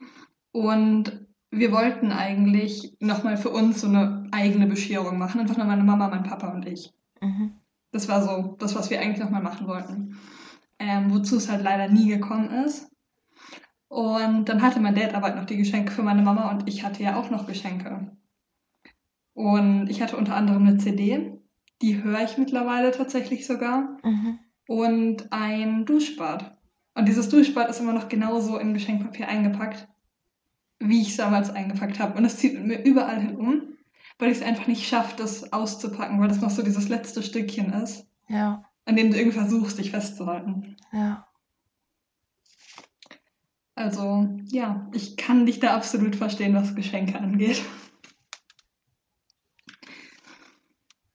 Und 0.52 1.26
wir 1.50 1.70
wollten 1.70 2.12
eigentlich 2.12 2.96
nochmal 2.98 3.36
für 3.36 3.50
uns 3.50 3.80
so 3.80 3.86
eine 3.86 4.26
eigene 4.32 4.66
Bescherung 4.66 5.18
machen. 5.18 5.40
Einfach 5.40 5.56
nur 5.56 5.66
meine 5.66 5.84
Mama, 5.84 6.08
mein 6.08 6.24
Papa 6.24 6.48
und 6.48 6.66
ich. 6.66 6.92
Mhm. 7.20 7.52
Das 7.92 8.08
war 8.08 8.22
so 8.22 8.56
das, 8.58 8.74
was 8.74 8.90
wir 8.90 9.00
eigentlich 9.00 9.20
nochmal 9.20 9.42
machen 9.42 9.68
wollten. 9.68 10.18
Ähm, 10.78 11.12
wozu 11.14 11.36
es 11.36 11.48
halt 11.48 11.62
leider 11.62 11.88
nie 11.88 12.08
gekommen 12.08 12.50
ist. 12.64 12.90
Und 13.88 14.48
dann 14.48 14.62
hatte 14.62 14.80
mein 14.80 14.94
Dad 14.94 15.14
aber 15.14 15.34
noch 15.34 15.44
die 15.44 15.56
Geschenke 15.56 15.92
für 15.92 16.02
meine 16.02 16.22
Mama 16.22 16.50
und 16.50 16.68
ich 16.68 16.84
hatte 16.84 17.02
ja 17.02 17.16
auch 17.16 17.30
noch 17.30 17.46
Geschenke. 17.46 18.10
Und 19.32 19.88
ich 19.88 20.02
hatte 20.02 20.16
unter 20.16 20.34
anderem 20.34 20.66
eine 20.66 20.78
CD, 20.78 21.38
die 21.82 22.02
höre 22.02 22.24
ich 22.24 22.38
mittlerweile 22.38 22.90
tatsächlich 22.90 23.46
sogar. 23.46 23.98
Mhm. 24.02 24.38
Und 24.66 25.30
ein 25.30 25.84
Duschbad. 25.84 26.56
Und 26.94 27.06
dieses 27.06 27.28
Duschbad 27.28 27.68
ist 27.68 27.80
immer 27.80 27.92
noch 27.92 28.08
genauso 28.08 28.58
in 28.58 28.74
Geschenkpapier 28.74 29.28
eingepackt, 29.28 29.86
wie 30.78 31.02
ich 31.02 31.10
es 31.10 31.16
damals 31.16 31.50
eingepackt 31.50 32.00
habe. 32.00 32.16
Und 32.16 32.24
es 32.24 32.38
zieht 32.38 32.58
mir 32.58 32.82
überall 32.82 33.20
hin 33.20 33.36
um, 33.36 33.62
weil 34.18 34.30
ich 34.32 34.38
es 34.38 34.44
einfach 34.44 34.66
nicht 34.66 34.88
schaffe, 34.88 35.14
das 35.16 35.52
auszupacken, 35.52 36.18
weil 36.20 36.28
das 36.28 36.40
noch 36.40 36.50
so 36.50 36.62
dieses 36.62 36.88
letzte 36.88 37.22
Stückchen 37.22 37.72
ist. 37.74 38.08
Ja. 38.28 38.64
An 38.86 38.96
dem 38.96 39.10
du 39.10 39.18
irgendwie 39.18 39.38
versuchst, 39.38 39.78
dich 39.78 39.90
festzuhalten. 39.90 40.76
Ja. 40.92 41.25
Also 43.76 44.26
ja, 44.46 44.88
ich 44.92 45.18
kann 45.18 45.44
dich 45.44 45.60
da 45.60 45.76
absolut 45.76 46.16
verstehen, 46.16 46.54
was 46.54 46.74
Geschenke 46.74 47.18
angeht. 47.18 47.62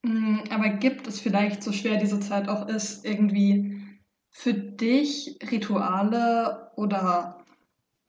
Mm, 0.04 0.39
aber 0.52 0.69
gibt 0.69 1.08
es 1.08 1.19
vielleicht, 1.19 1.63
so 1.63 1.71
schwer 1.71 1.97
diese 1.97 2.19
Zeit 2.19 2.47
auch 2.47 2.67
ist, 2.67 3.04
irgendwie 3.04 3.82
für 4.30 4.54
dich 4.54 5.39
Rituale 5.52 6.71
oder 6.76 7.43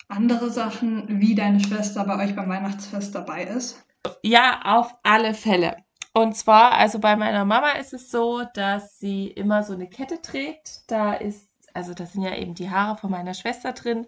andere 0.09 0.51
Sachen, 0.51 1.21
wie 1.21 1.35
deine 1.35 1.61
Schwester 1.61 2.05
bei 2.05 2.23
euch 2.23 2.37
beim 2.37 2.51
Weihnachtsfest 2.51 3.15
dabei 3.15 3.45
ist? 3.45 3.83
Ja, 4.23 4.61
auf 4.65 4.95
alle 5.03 5.33
Fälle. 5.33 5.77
Und 6.13 6.37
zwar, 6.37 6.73
also 6.73 6.99
bei 6.99 7.17
meiner 7.17 7.47
Mama 7.47 7.71
ist 7.71 7.95
es 7.95 8.11
so, 8.11 8.43
dass 8.53 8.99
sie 8.99 9.29
immer 9.29 9.63
so 9.63 9.73
eine 9.73 9.89
Kette 9.89 10.21
trägt. 10.21 10.83
Da 10.89 11.15
ist 11.15 11.52
also 11.75 11.95
da 11.95 12.07
sind 12.07 12.23
ja 12.23 12.35
eben 12.37 12.55
die 12.55 12.71
Haare 12.71 12.97
von 12.99 13.11
meiner 13.11 13.35
Schwester 13.35 13.73
drin. 13.73 14.07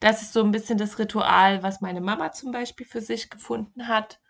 Das 0.00 0.22
ist 0.22 0.32
so 0.32 0.42
ein 0.42 0.52
bisschen 0.52 0.78
das 0.78 0.98
Ritual, 0.98 1.62
was 1.62 1.80
meine 1.80 2.00
Mama 2.00 2.32
zum 2.32 2.52
Beispiel 2.52 2.86
für 2.86 3.00
sich 3.02 3.30
gefunden 3.30 3.88
hat. 3.88 4.20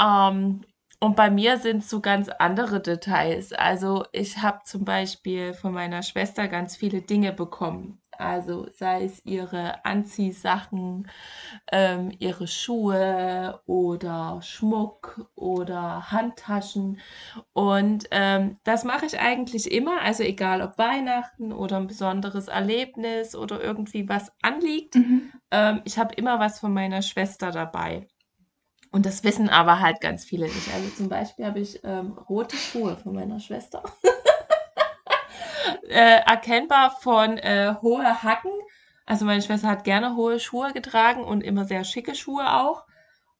Ähm, 0.00 0.62
und 1.00 1.16
bei 1.16 1.30
mir 1.30 1.58
sind 1.58 1.78
es 1.78 1.90
so 1.90 2.00
ganz 2.00 2.28
andere 2.28 2.80
Details. 2.82 3.52
Also 3.52 4.04
ich 4.12 4.38
habe 4.38 4.60
zum 4.64 4.84
Beispiel 4.84 5.54
von 5.54 5.72
meiner 5.74 6.02
Schwester 6.02 6.48
ganz 6.48 6.76
viele 6.76 7.02
Dinge 7.02 7.32
bekommen. 7.32 8.01
Also 8.22 8.68
sei 8.72 9.04
es 9.04 9.24
ihre 9.24 9.84
Anziehsachen, 9.84 11.08
ähm, 11.70 12.12
ihre 12.18 12.46
Schuhe 12.46 13.60
oder 13.66 14.40
Schmuck 14.42 15.28
oder 15.34 16.10
Handtaschen. 16.10 17.00
Und 17.52 18.06
ähm, 18.10 18.58
das 18.64 18.84
mache 18.84 19.06
ich 19.06 19.18
eigentlich 19.18 19.70
immer. 19.70 20.00
Also 20.02 20.22
egal 20.22 20.62
ob 20.62 20.78
Weihnachten 20.78 21.52
oder 21.52 21.76
ein 21.78 21.86
besonderes 21.86 22.48
Erlebnis 22.48 23.34
oder 23.34 23.62
irgendwie 23.62 24.08
was 24.08 24.32
anliegt. 24.42 24.94
Mhm. 24.94 25.32
Ähm, 25.50 25.80
ich 25.84 25.98
habe 25.98 26.14
immer 26.14 26.38
was 26.38 26.60
von 26.60 26.72
meiner 26.72 27.02
Schwester 27.02 27.50
dabei. 27.50 28.06
Und 28.92 29.06
das 29.06 29.24
wissen 29.24 29.48
aber 29.48 29.80
halt 29.80 30.00
ganz 30.00 30.24
viele 30.24 30.44
nicht. 30.44 30.68
Also 30.74 30.90
zum 30.90 31.08
Beispiel 31.08 31.46
habe 31.46 31.60
ich 31.60 31.80
ähm, 31.82 32.12
rote 32.12 32.56
Schuhe 32.56 32.96
von 32.96 33.14
meiner 33.14 33.40
Schwester. 33.40 33.82
äh, 35.88 36.20
erkennbar 36.26 36.90
von 37.00 37.38
äh, 37.38 37.74
hohe 37.82 38.22
Hacken. 38.22 38.52
Also 39.06 39.24
meine 39.24 39.42
Schwester 39.42 39.68
hat 39.68 39.84
gerne 39.84 40.16
hohe 40.16 40.38
Schuhe 40.40 40.72
getragen 40.72 41.24
und 41.24 41.42
immer 41.42 41.64
sehr 41.64 41.84
schicke 41.84 42.14
Schuhe 42.14 42.52
auch. 42.54 42.84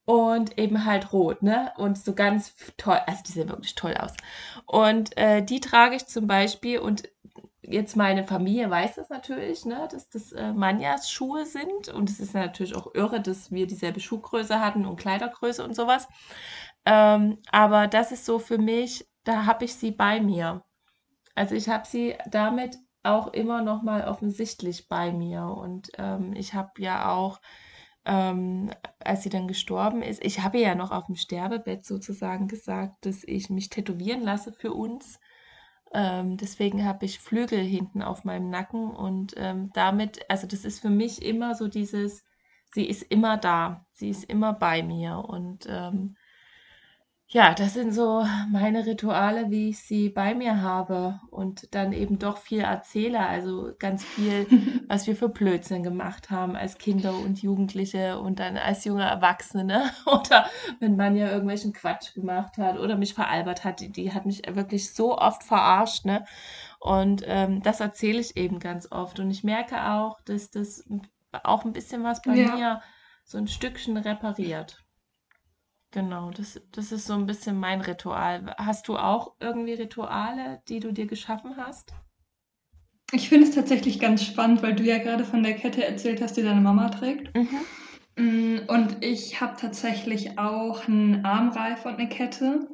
und 0.05 0.59
eben 0.59 0.85
halt 0.85 1.13
rot, 1.13 1.43
ne? 1.43 1.73
Und 1.77 1.97
so 1.99 2.15
ganz 2.15 2.55
toll, 2.77 2.99
also 3.07 3.23
die 3.27 3.33
sehen 3.33 3.49
wirklich 3.49 3.75
toll 3.75 3.95
aus. 3.97 4.13
Und 4.67 5.17
äh, 5.17 5.43
die 5.45 5.61
trage 5.61 5.97
ich 5.97 6.07
zum 6.07 6.27
Beispiel 6.27 6.79
und 6.81 7.09
jetzt 7.63 7.97
meine 7.97 8.25
Familie 8.25 8.69
weiß 8.71 8.97
das 8.97 9.09
natürlich, 9.11 9.65
ne, 9.65 9.89
dass 9.91 10.09
das 10.11 10.33
äh, 10.33 10.53
Manjas 10.53 11.11
Schuhe 11.11 11.47
sind 11.47 11.89
und 11.89 12.11
es 12.11 12.19
ist 12.21 12.35
natürlich 12.35 12.75
auch 12.75 12.95
irre, 12.95 13.21
dass 13.21 13.53
wir 13.53 13.67
dieselbe 13.67 14.01
Schuhgröße 14.01 14.61
hatten 14.61 14.85
und 14.87 14.97
Kleidergröße 14.97 15.63
und 15.65 15.75
sowas. 15.77 16.09
Ähm, 16.85 17.39
aber 17.51 17.87
das 17.87 18.13
ist 18.13 18.27
so 18.27 18.39
für 18.41 18.59
mich, 18.59 19.07
da 19.25 19.47
habe 19.47 19.65
ich 19.65 19.75
sie 19.75 19.93
bei 19.93 20.21
mir. 20.21 20.65
Also 21.35 21.55
ich 21.55 21.69
habe 21.69 21.87
sie 21.87 22.15
damit 22.31 22.79
auch 23.03 23.33
immer 23.33 23.63
noch 23.63 23.83
mal 23.83 24.05
offensichtlich 24.07 24.89
bei 24.89 25.13
mir 25.13 25.45
und 25.45 25.91
ähm, 25.99 26.35
ich 26.35 26.55
habe 26.55 26.71
ja 26.79 27.11
auch 27.13 27.41
ähm, 28.05 28.71
als 28.99 29.23
sie 29.23 29.29
dann 29.29 29.47
gestorben 29.49 30.03
ist, 30.03 30.25
ich 30.25 30.41
habe 30.41 30.59
ja 30.59 30.75
noch 30.75 30.91
auf 30.91 31.07
dem 31.07 31.15
Sterbebett 31.17 31.85
sozusagen 31.85 32.49
gesagt, 32.49 33.07
dass 33.07 33.23
ich 33.25 33.49
mich 33.51 33.71
tätowieren 33.71 34.23
lasse 34.23 34.53
für 34.53 34.73
uns. 34.73 35.21
Ähm, 35.95 36.37
deswegen 36.37 36.85
habe 36.85 37.05
ich 37.05 37.21
Flügel 37.21 37.61
hinten 37.61 38.03
auf 38.03 38.25
meinem 38.25 38.51
Nacken 38.51 38.91
und 38.91 39.35
ähm, 39.37 39.71
damit, 39.75 40.29
also 40.31 40.47
das 40.47 40.65
ist 40.65 40.81
für 40.81 40.91
mich 40.91 41.23
immer 41.23 41.55
so 41.55 41.69
dieses, 41.69 42.25
sie 42.75 42.87
ist 42.87 43.03
immer 43.03 43.37
da, 43.37 43.87
sie 43.93 44.09
ist 44.09 44.25
immer 44.25 44.53
bei 44.55 44.83
mir 44.83 45.19
und 45.19 45.67
ähm, 45.69 46.17
ja, 47.35 47.55
das 47.55 47.73
sind 47.73 47.93
so 47.93 48.27
meine 48.51 48.85
Rituale, 48.85 49.51
wie 49.51 49.71
ich 49.71 49.79
sie 49.81 50.11
bei 50.11 50.35
mir 50.35 50.61
habe 50.61 51.19
und 51.31 51.75
dann 51.75 51.95
eben 51.95 52.19
doch 52.19 52.37
viel 52.37 52.61
erzähle, 52.61 53.21
also 53.21 53.73
ganz 53.79 54.05
viel, 54.05 54.47
was 54.89 55.07
wir 55.07 55.17
für 55.17 55.31
Blödsinn 55.31 55.83
gemacht 55.83 56.29
haben 56.31 56.57
als 56.57 56.77
Kinder 56.77 57.17
und 57.17 57.41
Jugendliche 57.41 58.19
und 58.21 58.39
dann 58.39 58.59
als 58.59 58.85
junge 58.85 59.05
Erwachsene 59.05 59.65
ne? 59.65 59.91
oder 60.07 60.45
wenn 60.81 60.97
man 60.97 61.17
ja 61.17 61.31
irgendwelchen 61.31 61.73
Quatsch 61.73 62.13
gemacht 62.13 62.59
hat 62.59 62.79
oder 62.79 62.97
mich 62.97 63.15
veralbert 63.15 63.65
hat, 63.65 63.81
die, 63.81 63.91
die 63.91 64.13
hat 64.13 64.27
mich 64.27 64.43
wirklich 64.55 64.93
so 64.93 65.17
oft 65.17 65.43
verarscht, 65.43 66.05
ne? 66.05 66.27
Und 66.81 67.23
ähm, 67.27 67.63
das 67.63 67.81
erzähle 67.81 68.21
ich 68.21 68.37
eben 68.37 68.59
ganz 68.59 68.91
oft 68.93 69.21
und 69.21 69.31
ich 69.31 69.43
merke 69.45 69.91
auch, 69.91 70.21
dass 70.23 70.51
das 70.51 70.85
auch 71.45 71.65
ein 71.65 71.73
bisschen 71.73 72.05
was 72.05 72.21
bei 72.23 72.37
Ja. 72.37 72.57
mir 72.57 72.83
so 73.25 73.39
ein 73.39 73.49
Stückchen 73.49 73.97
repariert. 73.97 74.82
Genau, 75.93 76.31
das, 76.31 76.61
das 76.73 76.91
ist 76.91 77.07
so 77.07 77.13
ein 77.15 77.27
bisschen 77.27 77.61
mein 77.61 77.83
Ritual. 77.83 78.55
Hast 78.59 78.89
du 78.89 78.97
auch 78.97 79.35
irgendwie 79.41 79.75
Rituale, 79.75 80.63
die 80.69 80.81
du 80.81 80.91
dir 80.93 81.07
geschaffen 81.07 81.57
hast? 81.57 81.93
Ich 83.13 83.29
finde 83.29 83.47
es 83.47 83.55
tatsächlich 83.55 84.01
ganz 84.01 84.25
spannend, 84.25 84.63
weil 84.63 84.75
du 84.75 84.83
ja 84.85 84.99
gerade 84.99 85.25
von 85.25 85.43
der 85.43 85.55
Kette 85.55 85.85
erzählt 85.87 86.23
hast, 86.23 86.37
die 86.37 86.43
deine 86.43 86.63
Mama 86.63 86.89
trägt. 86.89 87.31
Mhm. 87.37 87.61
Mm, 88.17 88.59
Und 88.69 89.05
ich 89.05 89.41
habe 89.41 89.57
tatsächlich 89.61 90.39
auch 90.39 90.89
einen 90.89 91.25
Armreif 91.25 91.85
und 91.85 91.99
eine 91.99 92.09
Kette. 92.09 92.69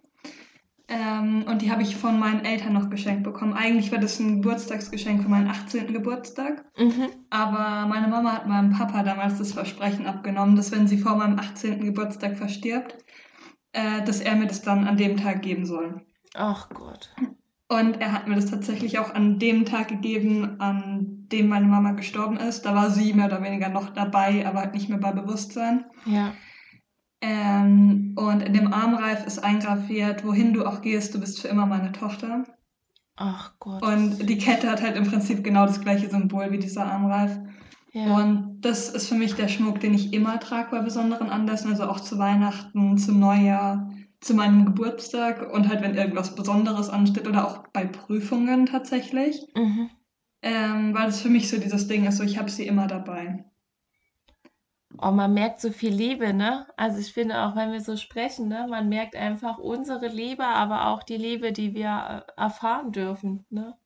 Ähm, 0.91 1.45
und 1.47 1.61
die 1.61 1.71
habe 1.71 1.83
ich 1.83 1.97
von 1.97 2.19
meinen 2.19 2.45
Eltern 2.45 2.73
noch 2.73 2.89
geschenkt 2.89 3.23
bekommen. 3.23 3.53
Eigentlich 3.53 3.93
war 3.93 3.99
das 3.99 4.19
ein 4.21 4.41
Geburtstagsgeschenk 4.41 5.23
für 5.23 5.29
meinen 5.29 5.49
18. 5.49 5.93
Geburtstag. 5.93 6.65
Mhm. 6.79 7.09
Aber 7.29 7.87
meine 7.87 8.09
Mama 8.09 8.33
hat 8.33 8.47
meinem 8.47 8.71
Papa 8.73 9.03
damals 9.03 9.37
das 9.39 9.53
Versprechen 9.53 10.07
abgenommen, 10.07 10.57
dass 10.57 10.73
wenn 10.73 10.89
sie 10.89 10.97
vor 10.99 11.17
meinem 11.17 11.39
18. 11.39 11.85
Geburtstag 11.85 12.37
verstirbt, 12.39 12.97
äh, 13.79 14.05
dass 14.05 14.21
er 14.21 14.35
mir 14.35 14.47
das 14.47 14.63
dann 14.63 14.89
an 14.89 14.97
dem 14.97 15.17
Tag 15.17 15.43
geben 15.43 15.65
soll. 15.65 16.01
Ach 16.35 16.69
Gott. 16.71 17.11
Und 17.69 18.01
er 18.01 18.13
hat 18.13 18.27
mir 18.27 18.35
das 18.35 18.47
tatsächlich 18.47 18.99
auch 18.99 19.15
an 19.15 19.39
dem 19.39 19.67
Tag 19.67 19.89
gegeben, 19.89 20.61
an 20.61 21.29
dem 21.31 21.49
meine 21.49 21.67
Mama 21.67 21.93
gestorben 21.93 22.39
ist. 22.39 22.63
Da 22.63 22.75
war 22.75 22.91
sie 22.91 23.13
mehr 23.13 23.27
oder 23.27 23.43
weniger 23.43 23.69
noch 23.69 23.91
dabei, 23.91 24.47
aber 24.47 24.61
halt 24.61 24.75
nicht 24.75 24.89
mehr 24.89 24.99
bei 24.99 25.13
Bewusstsein. 25.13 25.85
Ja. 26.07 26.33
Ähm, 27.21 28.15
und 28.17 28.43
in 28.43 28.55
dem 28.55 28.73
Armreif 28.73 29.27
ist 29.27 29.45
eingraviert, 29.45 30.25
wohin 30.25 30.55
du 30.55 30.65
auch 30.65 30.81
gehst, 30.81 31.15
du 31.15 31.21
bist 31.21 31.41
für 31.41 31.49
immer 31.49 31.67
meine 31.67 31.93
Tochter. 31.93 32.45
Ach 33.17 33.53
Gott. 33.59 33.83
Und 33.83 34.29
die 34.29 34.39
Kette 34.39 34.71
hat 34.71 34.83
halt 34.83 34.97
im 34.97 35.09
Prinzip 35.09 35.45
genau 35.45 35.67
das 35.67 35.81
gleiche 35.81 36.09
Symbol 36.09 36.51
wie 36.51 36.59
dieser 36.59 36.87
Armreif. 36.87 37.39
Ja. 37.93 38.17
Und 38.17 38.61
das 38.61 38.91
ist 38.91 39.09
für 39.09 39.15
mich 39.15 39.35
der 39.35 39.49
Schmuck, 39.49 39.81
den 39.81 39.95
ich 39.95 40.13
immer 40.13 40.41
trage 40.41 40.71
bei 40.71 40.81
besonderen 40.81 41.31
Anlässen, 41.31 41.71
also 41.71 41.85
auch 41.85 42.01
zu 42.01 42.19
Weihnachten, 42.19 42.99
zum 42.99 43.19
Neujahr, 43.21 43.91
zu 44.21 44.35
meinem 44.35 44.67
Geburtstag 44.67 45.53
und 45.53 45.69
halt, 45.69 45.83
wenn 45.83 45.95
irgendwas 45.95 46.35
Besonderes 46.35 46.89
ansteht 46.89 47.29
oder 47.29 47.47
auch 47.47 47.69
bei 47.69 47.87
Prüfungen 47.87 48.67
tatsächlich. 48.67 49.47
Mhm. 49.55 49.91
Ähm, 50.43 50.95
weil 50.95 51.07
das 51.07 51.21
für 51.21 51.31
mich 51.31 51.49
so 51.49 51.59
dieses 51.59 51.89
Ding 51.89 52.07
ist, 52.07 52.19
so 52.19 52.25
ich 52.25 52.39
habe 52.39 52.51
sie 52.51 52.67
immer 52.67 52.87
dabei. 52.87 53.45
Oh, 55.01 55.11
man 55.13 55.33
merkt 55.35 55.61
so 55.61 55.71
viel 55.73 55.93
Liebe, 55.93 56.33
ne? 56.35 56.67
Also 56.77 56.99
ich 56.99 57.13
finde 57.13 57.43
auch, 57.43 57.57
wenn 57.57 57.73
wir 57.73 57.81
so 57.81 57.97
sprechen, 57.97 58.49
ne, 58.49 58.67
man 58.69 58.89
merkt 58.89 59.17
einfach 59.17 59.59
unsere 59.59 60.09
Liebe, 60.09 60.45
aber 60.45 60.89
auch 60.89 61.03
die 61.03 61.17
Liebe, 61.17 61.53
die 61.53 61.75
wir 61.75 62.25
äh, 62.29 62.41
erfahren 62.41 62.93
dürfen, 62.93 63.45
ne? 63.51 63.77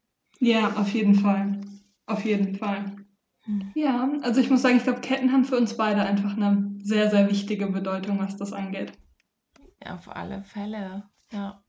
Ja, 0.41 0.75
auf 0.77 0.91
jeden 0.93 1.15
Fall. 1.15 1.61
Auf 2.07 2.25
jeden 2.27 2.57
Fall. 2.57 2.97
Hm. 3.45 3.73
Ja, 3.75 4.09
also 4.23 4.41
ich 4.41 4.51
muss 4.51 4.63
sagen, 4.63 4.77
ich 4.77 4.85
glaube, 4.85 5.01
Ketten 5.01 5.33
haben 5.33 5.45
für 5.45 5.57
uns 5.57 5.77
beide 5.77 6.03
einfach 6.03 6.37
eine 6.37 6.75
sehr, 6.83 7.11
sehr 7.11 7.31
wichtige 7.31 7.67
Bedeutung, 7.67 8.19
was 8.19 8.37
das 8.37 8.53
angeht. 8.53 8.93
Auf 9.85 10.09
alle 10.09 10.43
Fälle. 10.45 11.05
Ja. 11.33 11.63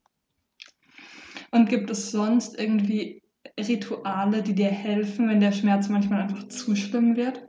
Und 1.51 1.69
gibt 1.69 1.89
es 1.89 2.11
sonst 2.11 2.59
irgendwie 2.59 3.23
Rituale, 3.59 4.43
die 4.43 4.55
dir 4.55 4.69
helfen, 4.69 5.29
wenn 5.29 5.39
der 5.39 5.51
Schmerz 5.51 5.89
manchmal 5.89 6.21
einfach 6.21 6.47
zu 6.47 6.75
schlimm 6.75 7.15
wird? 7.15 7.47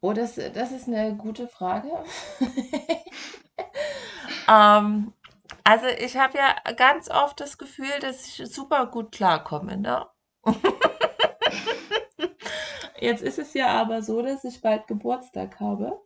Oh, 0.00 0.12
das, 0.12 0.36
das 0.36 0.72
ist 0.72 0.88
eine 0.88 1.16
gute 1.16 1.48
Frage. 1.48 1.90
Ähm, 4.50 5.12
also 5.64 5.86
ich 5.86 6.16
habe 6.16 6.38
ja 6.38 6.56
ganz 6.72 7.08
oft 7.08 7.40
das 7.40 7.56
Gefühl, 7.56 8.00
dass 8.00 8.26
ich 8.26 8.42
super 8.52 8.86
gut 8.86 9.12
klarkomme, 9.12 9.76
ne? 9.76 10.06
Jetzt 13.00 13.22
ist 13.22 13.38
es 13.38 13.54
ja 13.54 13.68
aber 13.68 14.02
so, 14.02 14.22
dass 14.22 14.44
ich 14.44 14.60
bald 14.60 14.86
Geburtstag 14.86 15.58
habe. 15.60 16.00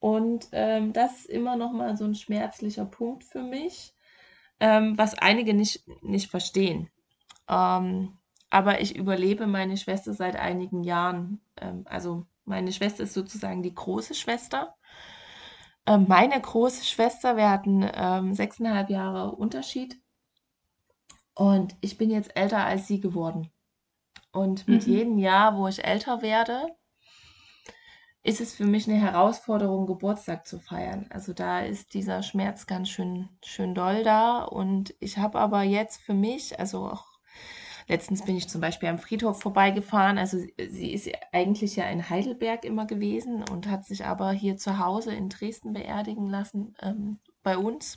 Und 0.00 0.48
ähm, 0.52 0.92
das 0.92 1.20
ist 1.20 1.26
immer 1.26 1.56
noch 1.56 1.72
mal 1.72 1.96
so 1.96 2.04
ein 2.04 2.14
schmerzlicher 2.14 2.84
Punkt 2.84 3.24
für 3.24 3.42
mich, 3.42 3.94
ähm, 4.60 4.96
was 4.96 5.14
einige 5.14 5.54
nicht, 5.54 5.84
nicht 6.02 6.30
verstehen. 6.30 6.88
Ähm, 7.48 8.18
aber 8.50 8.80
ich 8.80 8.96
überlebe 8.96 9.46
meine 9.46 9.76
Schwester 9.76 10.14
seit 10.14 10.36
einigen 10.36 10.84
Jahren. 10.84 11.40
Ähm, 11.60 11.84
also 11.86 12.26
meine 12.44 12.72
Schwester 12.72 13.04
ist 13.04 13.14
sozusagen 13.14 13.62
die 13.62 13.74
große 13.74 14.14
Schwester. 14.14 14.74
Ähm, 15.86 16.06
meine 16.08 16.40
große 16.40 16.84
Schwester, 16.84 17.36
wir 17.36 17.50
hatten 17.50 17.88
ähm, 17.92 18.34
sechseinhalb 18.34 18.90
Jahre 18.90 19.32
Unterschied. 19.32 20.00
Und 21.34 21.76
ich 21.80 21.98
bin 21.98 22.10
jetzt 22.10 22.36
älter 22.36 22.64
als 22.64 22.86
sie 22.86 23.00
geworden. 23.00 23.50
Und 24.38 24.68
mit 24.68 24.86
Mhm. 24.86 24.92
jedem 24.92 25.18
Jahr, 25.18 25.56
wo 25.56 25.66
ich 25.66 25.84
älter 25.84 26.22
werde, 26.22 26.68
ist 28.22 28.40
es 28.40 28.54
für 28.54 28.66
mich 28.66 28.88
eine 28.88 29.00
Herausforderung, 29.00 29.86
Geburtstag 29.86 30.46
zu 30.46 30.58
feiern. 30.60 31.06
Also 31.10 31.32
da 31.32 31.60
ist 31.60 31.94
dieser 31.94 32.22
Schmerz 32.22 32.66
ganz 32.66 32.88
schön, 32.88 33.28
schön 33.42 33.74
doll 33.74 34.04
da. 34.04 34.44
Und 34.44 34.94
ich 35.00 35.18
habe 35.18 35.38
aber 35.40 35.62
jetzt 35.62 36.00
für 36.02 36.14
mich, 36.14 36.58
also 36.60 36.88
auch 36.88 37.04
letztens 37.88 38.22
bin 38.24 38.36
ich 38.36 38.48
zum 38.48 38.60
Beispiel 38.60 38.88
am 38.90 38.98
Friedhof 38.98 39.40
vorbeigefahren. 39.40 40.18
Also 40.18 40.38
sie- 40.38 40.92
ist 40.92 41.10
eigentlich 41.32 41.74
ja 41.76 41.84
in 41.86 42.08
Heidelberg 42.08 42.64
immer 42.64 42.86
gewesen 42.86 43.42
und 43.50 43.68
hat 43.68 43.86
sich 43.86 44.04
aber 44.04 44.30
hier 44.30 44.56
zu 44.56 44.78
Hause 44.78 45.14
in 45.14 45.30
Dresden 45.30 45.72
beerdigen 45.72 46.28
lassen, 46.28 46.74
ähm, 46.80 47.18
bei 47.42 47.56
uns. 47.56 47.96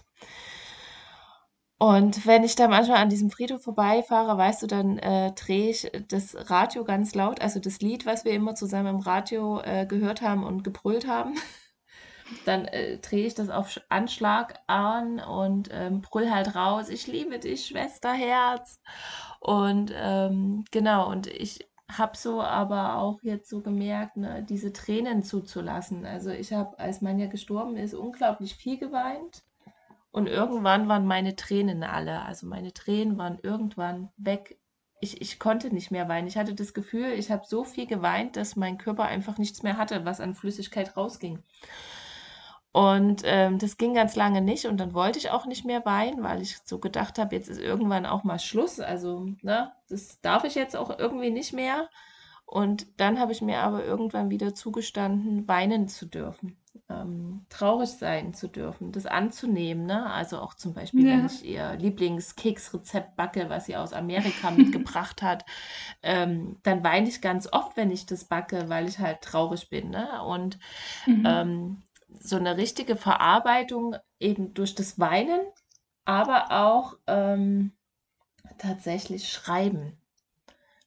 Und 1.81 2.27
wenn 2.27 2.43
ich 2.43 2.55
da 2.55 2.67
manchmal 2.67 2.99
an 2.99 3.09
diesem 3.09 3.31
Friedhof 3.31 3.63
vorbeifahre, 3.63 4.37
weißt 4.37 4.61
du, 4.61 4.67
dann 4.67 4.99
äh, 4.99 5.31
drehe 5.33 5.71
ich 5.71 5.91
das 6.09 6.49
Radio 6.51 6.83
ganz 6.83 7.15
laut, 7.15 7.41
also 7.41 7.59
das 7.59 7.79
Lied, 7.81 8.05
was 8.05 8.23
wir 8.23 8.33
immer 8.33 8.53
zusammen 8.53 8.95
im 8.97 8.99
Radio 8.99 9.59
äh, 9.61 9.87
gehört 9.87 10.21
haben 10.21 10.43
und 10.43 10.63
gebrüllt 10.63 11.07
haben. 11.07 11.33
Dann 12.45 12.65
äh, 12.65 12.97
drehe 12.99 13.25
ich 13.27 13.33
das 13.35 13.49
auf 13.49 13.67
Sch- 13.69 13.81
Anschlag 13.89 14.59
an 14.67 15.19
und 15.19 15.69
ähm, 15.71 16.01
brüll 16.01 16.31
halt 16.31 16.55
raus, 16.55 16.89
ich 16.89 17.07
liebe 17.07 17.39
dich, 17.39 17.65
Schwesterherz. 17.67 18.79
Und 19.39 19.91
ähm, 19.95 20.63
genau, 20.71 21.09
und 21.09 21.27
ich 21.27 21.67
habe 21.91 22.15
so 22.17 22.41
aber 22.41 22.97
auch 22.97 23.19
jetzt 23.23 23.49
so 23.49 23.61
gemerkt, 23.61 24.17
ne, 24.17 24.43
diese 24.47 24.71
Tränen 24.73 25.23
zuzulassen. 25.23 26.05
Also 26.05 26.29
ich 26.31 26.53
habe, 26.53 26.77
als 26.79 27.01
Manja 27.01 27.27
gestorben 27.27 27.75
ist, 27.77 27.93
unglaublich 27.93 28.55
viel 28.55 28.77
geweint. 28.77 29.43
Und 30.11 30.27
irgendwann 30.27 30.87
waren 30.89 31.05
meine 31.05 31.35
Tränen 31.35 31.83
alle. 31.83 32.21
Also 32.23 32.45
meine 32.45 32.73
Tränen 32.73 33.17
waren 33.17 33.39
irgendwann 33.41 34.09
weg. 34.17 34.59
Ich, 34.99 35.21
ich 35.21 35.39
konnte 35.39 35.73
nicht 35.73 35.89
mehr 35.89 36.09
weinen. 36.09 36.27
Ich 36.27 36.37
hatte 36.37 36.53
das 36.53 36.73
Gefühl, 36.73 37.11
ich 37.13 37.31
habe 37.31 37.45
so 37.47 37.63
viel 37.63 37.87
geweint, 37.87 38.35
dass 38.35 38.55
mein 38.55 38.77
Körper 38.77 39.05
einfach 39.05 39.37
nichts 39.37 39.63
mehr 39.63 39.77
hatte, 39.77 40.05
was 40.05 40.19
an 40.19 40.35
Flüssigkeit 40.35 40.95
rausging. 40.97 41.41
Und 42.73 43.23
ähm, 43.25 43.57
das 43.57 43.77
ging 43.77 43.93
ganz 43.93 44.15
lange 44.15 44.41
nicht. 44.41 44.65
Und 44.65 44.77
dann 44.77 44.93
wollte 44.93 45.19
ich 45.19 45.31
auch 45.31 45.45
nicht 45.45 45.65
mehr 45.65 45.85
weinen, 45.85 46.23
weil 46.23 46.41
ich 46.41 46.57
so 46.65 46.79
gedacht 46.79 47.17
habe, 47.17 47.35
jetzt 47.35 47.49
ist 47.49 47.59
irgendwann 47.59 48.05
auch 48.05 48.23
mal 48.23 48.39
Schluss. 48.39 48.79
Also, 48.79 49.27
ne, 49.41 49.71
das 49.89 50.21
darf 50.21 50.43
ich 50.43 50.55
jetzt 50.55 50.75
auch 50.75 50.97
irgendwie 50.97 51.31
nicht 51.31 51.53
mehr. 51.53 51.89
Und 52.45 52.87
dann 52.99 53.19
habe 53.19 53.31
ich 53.31 53.41
mir 53.41 53.59
aber 53.59 53.85
irgendwann 53.85 54.29
wieder 54.29 54.53
zugestanden, 54.53 55.47
weinen 55.47 55.87
zu 55.87 56.05
dürfen. 56.05 56.60
Ähm, 56.91 57.45
traurig 57.49 57.89
sein 57.89 58.33
zu 58.33 58.47
dürfen, 58.47 58.91
das 58.91 59.05
anzunehmen. 59.05 59.85
Ne? 59.85 60.11
Also 60.11 60.39
auch 60.39 60.53
zum 60.53 60.73
Beispiel, 60.73 61.07
ja. 61.07 61.17
wenn 61.17 61.25
ich 61.25 61.45
ihr 61.45 61.75
Lieblingskeksrezept 61.75 63.15
backe, 63.15 63.49
was 63.49 63.65
sie 63.65 63.75
aus 63.75 63.93
Amerika 63.93 64.51
mitgebracht 64.51 65.21
hat, 65.21 65.45
ähm, 66.03 66.57
dann 66.63 66.83
weine 66.83 67.07
ich 67.07 67.21
ganz 67.21 67.47
oft, 67.51 67.77
wenn 67.77 67.91
ich 67.91 68.05
das 68.05 68.25
backe, 68.25 68.69
weil 68.69 68.87
ich 68.87 68.99
halt 68.99 69.21
traurig 69.21 69.69
bin. 69.69 69.89
Ne? 69.89 70.23
Und 70.23 70.59
mhm. 71.05 71.23
ähm, 71.25 71.83
so 72.19 72.35
eine 72.35 72.57
richtige 72.57 72.95
Verarbeitung 72.95 73.95
eben 74.19 74.53
durch 74.53 74.75
das 74.75 74.99
Weinen, 74.99 75.41
aber 76.05 76.51
auch 76.51 76.97
ähm, 77.07 77.71
tatsächlich 78.57 79.29
Schreiben. 79.29 79.97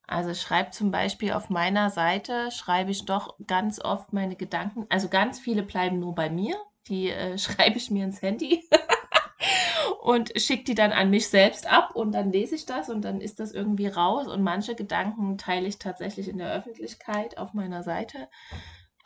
Also 0.06 0.34
schreibe 0.34 0.70
zum 0.70 0.90
Beispiel 0.90 1.32
auf 1.32 1.48
meiner 1.48 1.90
Seite, 1.90 2.50
schreibe 2.50 2.90
ich 2.90 3.06
doch 3.06 3.36
ganz 3.46 3.80
oft 3.80 4.12
meine 4.12 4.36
Gedanken. 4.36 4.86
Also 4.90 5.08
ganz 5.08 5.38
viele 5.38 5.62
bleiben 5.62 5.98
nur 5.98 6.14
bei 6.14 6.28
mir. 6.28 6.56
Die 6.88 7.10
äh, 7.10 7.38
schreibe 7.38 7.78
ich 7.78 7.90
mir 7.90 8.04
ins 8.04 8.20
Handy 8.20 8.68
und 10.02 10.32
schicke 10.36 10.64
die 10.64 10.74
dann 10.74 10.92
an 10.92 11.10
mich 11.10 11.28
selbst 11.28 11.66
ab 11.70 11.92
und 11.94 12.12
dann 12.12 12.32
lese 12.32 12.54
ich 12.54 12.66
das 12.66 12.90
und 12.90 13.02
dann 13.02 13.20
ist 13.20 13.40
das 13.40 13.52
irgendwie 13.52 13.86
raus. 13.86 14.26
Und 14.26 14.42
manche 14.42 14.74
Gedanken 14.74 15.38
teile 15.38 15.66
ich 15.66 15.78
tatsächlich 15.78 16.28
in 16.28 16.38
der 16.38 16.52
Öffentlichkeit 16.52 17.38
auf 17.38 17.54
meiner 17.54 17.82
Seite. 17.82 18.28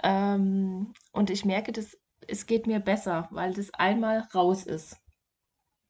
Ähm, 0.03 0.93
und 1.13 1.31
ich 1.31 1.45
merke, 1.45 1.73
dass 1.73 1.97
es 2.27 2.47
geht 2.47 2.67
mir 2.67 2.81
besser, 2.81 3.29
weil 3.31 3.55
das 3.55 3.73
einmal 3.75 4.27
raus 4.35 4.65
ist. 4.65 4.97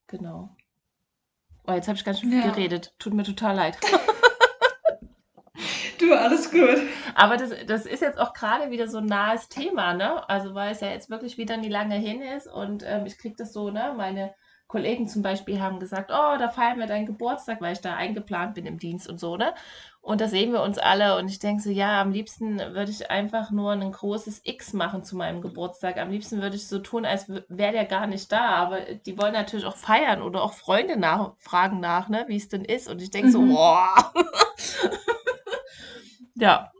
Genau. 0.06 0.54
Oh, 1.66 1.72
jetzt 1.72 1.88
habe 1.88 1.96
ich 1.96 2.04
ganz 2.04 2.20
schön 2.20 2.30
viel 2.30 2.40
ja. 2.40 2.50
geredet. 2.50 2.94
Tut 2.98 3.14
mir 3.14 3.24
total 3.24 3.56
leid. 3.56 3.78
Du, 5.98 6.14
alles 6.14 6.50
gut. 6.50 6.78
Aber 7.14 7.36
das, 7.36 7.50
das 7.66 7.86
ist 7.86 8.02
jetzt 8.02 8.18
auch 8.18 8.32
gerade 8.32 8.70
wieder 8.70 8.88
so 8.88 8.98
ein 8.98 9.06
nahes 9.06 9.48
Thema, 9.48 9.94
ne? 9.94 10.28
Also 10.28 10.54
weil 10.54 10.72
es 10.72 10.80
ja 10.80 10.88
jetzt 10.88 11.10
wirklich 11.10 11.38
wieder 11.38 11.56
nie 11.56 11.68
lange 11.68 11.96
hin 11.96 12.22
ist 12.22 12.46
und 12.46 12.84
ähm, 12.86 13.06
ich 13.06 13.18
kriege 13.18 13.36
das 13.36 13.52
so, 13.52 13.70
ne? 13.70 13.94
Meine 13.96 14.34
Kollegen 14.68 15.08
zum 15.08 15.22
Beispiel 15.22 15.60
haben 15.60 15.80
gesagt, 15.80 16.10
oh, 16.12 16.36
da 16.38 16.50
feiern 16.50 16.78
wir 16.78 16.86
deinen 16.86 17.06
Geburtstag, 17.06 17.62
weil 17.62 17.72
ich 17.72 17.80
da 17.80 17.96
eingeplant 17.96 18.54
bin 18.54 18.66
im 18.66 18.78
Dienst 18.78 19.08
und 19.08 19.18
so, 19.18 19.36
ne? 19.36 19.54
Und 20.02 20.20
da 20.20 20.28
sehen 20.28 20.52
wir 20.52 20.62
uns 20.62 20.78
alle 20.78 21.16
und 21.16 21.28
ich 21.28 21.38
denke 21.38 21.62
so, 21.62 21.70
ja, 21.70 22.00
am 22.00 22.12
liebsten 22.12 22.58
würde 22.58 22.90
ich 22.90 23.10
einfach 23.10 23.50
nur 23.50 23.72
ein 23.72 23.92
großes 23.92 24.42
X 24.44 24.72
machen 24.74 25.02
zu 25.04 25.16
meinem 25.16 25.40
Geburtstag. 25.40 25.98
Am 25.98 26.10
liebsten 26.10 26.40
würde 26.40 26.56
ich 26.56 26.68
so 26.68 26.78
tun, 26.78 27.04
als 27.04 27.28
wäre 27.28 27.72
der 27.72 27.84
gar 27.84 28.06
nicht 28.06 28.30
da. 28.30 28.46
Aber 28.50 28.80
die 28.80 29.18
wollen 29.18 29.32
natürlich 29.32 29.66
auch 29.66 29.76
feiern 29.76 30.22
oder 30.22 30.42
auch 30.42 30.52
Freunde 30.52 30.98
nachfragen 30.98 31.80
nach, 31.80 32.08
ne, 32.08 32.24
wie 32.28 32.36
es 32.36 32.48
denn 32.48 32.64
ist. 32.64 32.88
Und 32.88 33.02
ich 33.02 33.10
denke 33.10 33.30
so, 33.30 33.40
mhm. 33.40 33.54
boah. 33.54 34.12
Ja. 36.38 36.72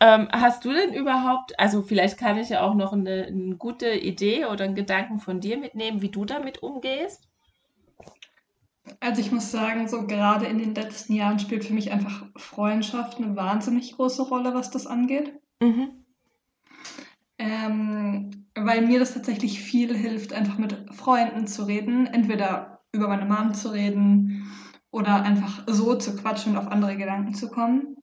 Ähm, 0.00 0.28
hast 0.32 0.64
du 0.64 0.72
denn 0.72 0.92
überhaupt, 0.92 1.58
also 1.58 1.82
vielleicht 1.82 2.18
kann 2.18 2.36
ich 2.36 2.48
ja 2.48 2.62
auch 2.62 2.74
noch 2.74 2.92
eine, 2.92 3.26
eine 3.26 3.56
gute 3.56 3.94
Idee 3.94 4.46
oder 4.46 4.64
einen 4.64 4.74
Gedanken 4.74 5.20
von 5.20 5.40
dir 5.40 5.56
mitnehmen, 5.56 6.02
wie 6.02 6.10
du 6.10 6.24
damit 6.24 6.62
umgehst? 6.62 7.28
Also 9.00 9.20
ich 9.20 9.32
muss 9.32 9.50
sagen, 9.50 9.88
so 9.88 10.06
gerade 10.06 10.46
in 10.46 10.58
den 10.58 10.74
letzten 10.74 11.14
Jahren 11.14 11.38
spielt 11.38 11.64
für 11.64 11.72
mich 11.72 11.92
einfach 11.92 12.26
Freundschaft 12.36 13.18
eine 13.18 13.34
wahnsinnig 13.36 13.92
große 13.92 14.22
Rolle, 14.22 14.52
was 14.52 14.70
das 14.70 14.86
angeht. 14.86 15.32
Mhm. 15.60 16.04
Ähm, 17.38 18.46
weil 18.54 18.82
mir 18.82 18.98
das 18.98 19.14
tatsächlich 19.14 19.60
viel 19.60 19.96
hilft, 19.96 20.32
einfach 20.32 20.58
mit 20.58 20.86
Freunden 20.92 21.46
zu 21.46 21.64
reden, 21.64 22.06
entweder 22.06 22.80
über 22.92 23.08
meine 23.08 23.24
Mom 23.24 23.54
zu 23.54 23.70
reden 23.70 24.52
oder 24.90 25.22
einfach 25.22 25.64
so 25.66 25.94
zu 25.96 26.14
quatschen 26.16 26.52
und 26.52 26.58
auf 26.58 26.70
andere 26.70 26.96
Gedanken 26.96 27.34
zu 27.34 27.48
kommen. 27.48 27.96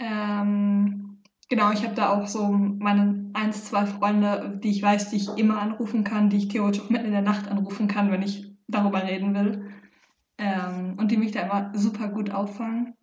Ähm, 0.00 1.18
genau, 1.48 1.70
ich 1.72 1.84
habe 1.84 1.94
da 1.94 2.10
auch 2.10 2.26
so 2.26 2.48
meine 2.48 3.30
ein, 3.34 3.52
zwei 3.52 3.86
Freunde, 3.86 4.58
die 4.62 4.70
ich 4.70 4.82
weiß, 4.82 5.10
die 5.10 5.16
ich 5.16 5.28
immer 5.36 5.60
anrufen 5.60 6.04
kann, 6.04 6.30
die 6.30 6.38
ich 6.38 6.48
theoretisch 6.48 6.82
auch 6.82 6.90
mitten 6.90 7.06
in 7.06 7.12
der 7.12 7.22
Nacht 7.22 7.48
anrufen 7.48 7.86
kann, 7.86 8.10
wenn 8.10 8.22
ich 8.22 8.50
darüber 8.66 9.02
reden 9.04 9.34
will. 9.34 9.70
Ähm, 10.38 10.96
und 10.98 11.10
die 11.10 11.18
mich 11.18 11.32
da 11.32 11.42
immer 11.42 11.70
super 11.74 12.08
gut 12.08 12.30
auffangen. 12.30 12.94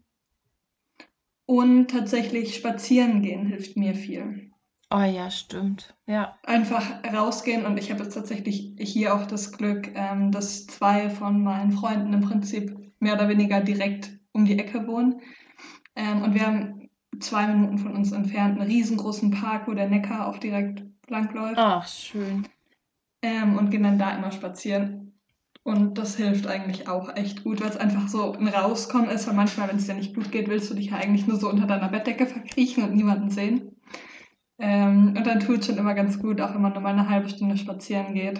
Und 1.46 1.92
tatsächlich 1.92 2.56
spazieren 2.56 3.22
gehen 3.22 3.46
hilft 3.46 3.78
mir 3.78 3.96
viel. 3.96 4.52
Oh 4.90 5.02
ja, 5.02 5.30
stimmt. 5.30 5.96
Ja. 6.08 6.38
Einfach 6.44 7.04
rausgehen 7.04 7.66
und 7.66 7.78
ich 7.78 7.92
habe 7.92 8.04
jetzt 8.04 8.16
tatsächlich 8.16 8.74
hier 8.80 9.14
auch 9.14 9.26
das 9.26 9.52
Glück, 9.52 9.92
ähm, 9.96 10.32
dass 10.32 10.66
zwei 10.66 11.10
von 11.10 11.44
meinen 11.44 11.72
Freunden 11.72 12.14
im 12.14 12.22
Prinzip 12.22 12.76
mehr 13.00 13.14
oder 13.14 13.30
weniger 13.30 13.62
direkt 13.62 14.18
um 14.32 14.46
die 14.46 14.58
Ecke 14.58 14.88
wohnen. 14.88 15.22
Ähm, 15.96 16.22
und 16.22 16.34
wir 16.34 16.46
haben 16.46 16.87
zwei 17.20 17.48
Minuten 17.48 17.78
von 17.78 17.96
uns 17.96 18.12
entfernt 18.12 18.60
einen 18.60 18.70
riesengroßen 18.70 19.32
Park, 19.32 19.68
wo 19.68 19.74
der 19.74 19.90
Neckar 19.90 20.28
auch 20.28 20.38
direkt 20.38 20.84
langläuft. 21.08 21.58
Ach, 21.58 21.88
schön. 21.88 22.48
Ähm, 23.22 23.58
und 23.58 23.72
gehen 23.72 23.84
dann 23.84 24.00
da 24.00 24.16
immer 24.16 24.32
spazieren. 24.32 25.14
Und 25.64 25.98
das 25.98 26.16
hilft 26.16 26.48
eigentlich 26.48 26.88
auch 26.88 27.14
echt 27.16 27.44
gut, 27.44 27.60
weil 27.60 27.70
es 27.70 27.78
einfach 27.78 28.08
so 28.08 28.32
ein 28.32 28.48
Rauskommen 28.48 29.10
ist, 29.10 29.28
weil 29.28 29.34
manchmal, 29.34 29.68
wenn 29.68 29.76
es 29.78 29.86
dir 29.86 29.96
nicht 29.96 30.16
gut 30.16 30.32
geht, 30.32 30.48
willst 30.48 30.70
du 30.70 30.76
dich 30.76 30.92
ja 30.92 30.98
eigentlich 30.98 31.28
nur 31.28 31.38
so 31.38 31.50
unter 31.50 31.68
deiner 31.68 31.90
Bettdecke 31.90 32.26
verkriechen 32.26 32.84
und 32.84 32.96
niemanden 32.96 33.30
sehen. 33.30 33.76
Ähm, 34.60 35.14
und 35.18 35.28
dann 35.28 35.42
tut 35.42 35.60
es 35.60 35.66
schon 35.66 35.78
immer 35.78 35.94
ganz 35.94 36.20
gut, 36.20 36.40
auch 36.40 36.54
wenn 36.54 36.62
man 36.62 36.72
nur 36.72 36.82
mal 36.82 36.94
eine 36.94 37.10
halbe 37.10 37.30
Stunde 37.30 37.58
spazieren 37.58 38.14
geht. 38.14 38.40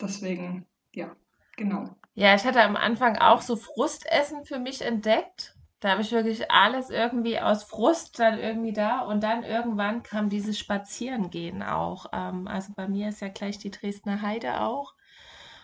Deswegen, 0.00 0.66
ja, 0.94 1.16
genau. 1.56 1.96
Ja, 2.14 2.34
ich 2.34 2.44
hatte 2.44 2.62
am 2.62 2.76
Anfang 2.76 3.16
auch 3.16 3.40
so 3.40 3.56
Frustessen 3.56 4.44
für 4.44 4.58
mich 4.58 4.82
entdeckt 4.82 5.55
da 5.80 5.90
habe 5.90 6.02
ich 6.02 6.12
wirklich 6.12 6.50
alles 6.50 6.90
irgendwie 6.90 7.38
aus 7.38 7.64
Frust 7.64 8.18
dann 8.18 8.38
irgendwie 8.38 8.72
da 8.72 9.00
und 9.00 9.22
dann 9.22 9.42
irgendwann 9.42 10.02
kam 10.02 10.28
dieses 10.28 10.58
Spazierengehen 10.58 11.62
auch. 11.62 12.06
Ähm, 12.12 12.48
also 12.48 12.72
bei 12.74 12.88
mir 12.88 13.10
ist 13.10 13.20
ja 13.20 13.28
gleich 13.28 13.58
die 13.58 13.70
Dresdner 13.70 14.22
Heide 14.22 14.60
auch. 14.60 14.94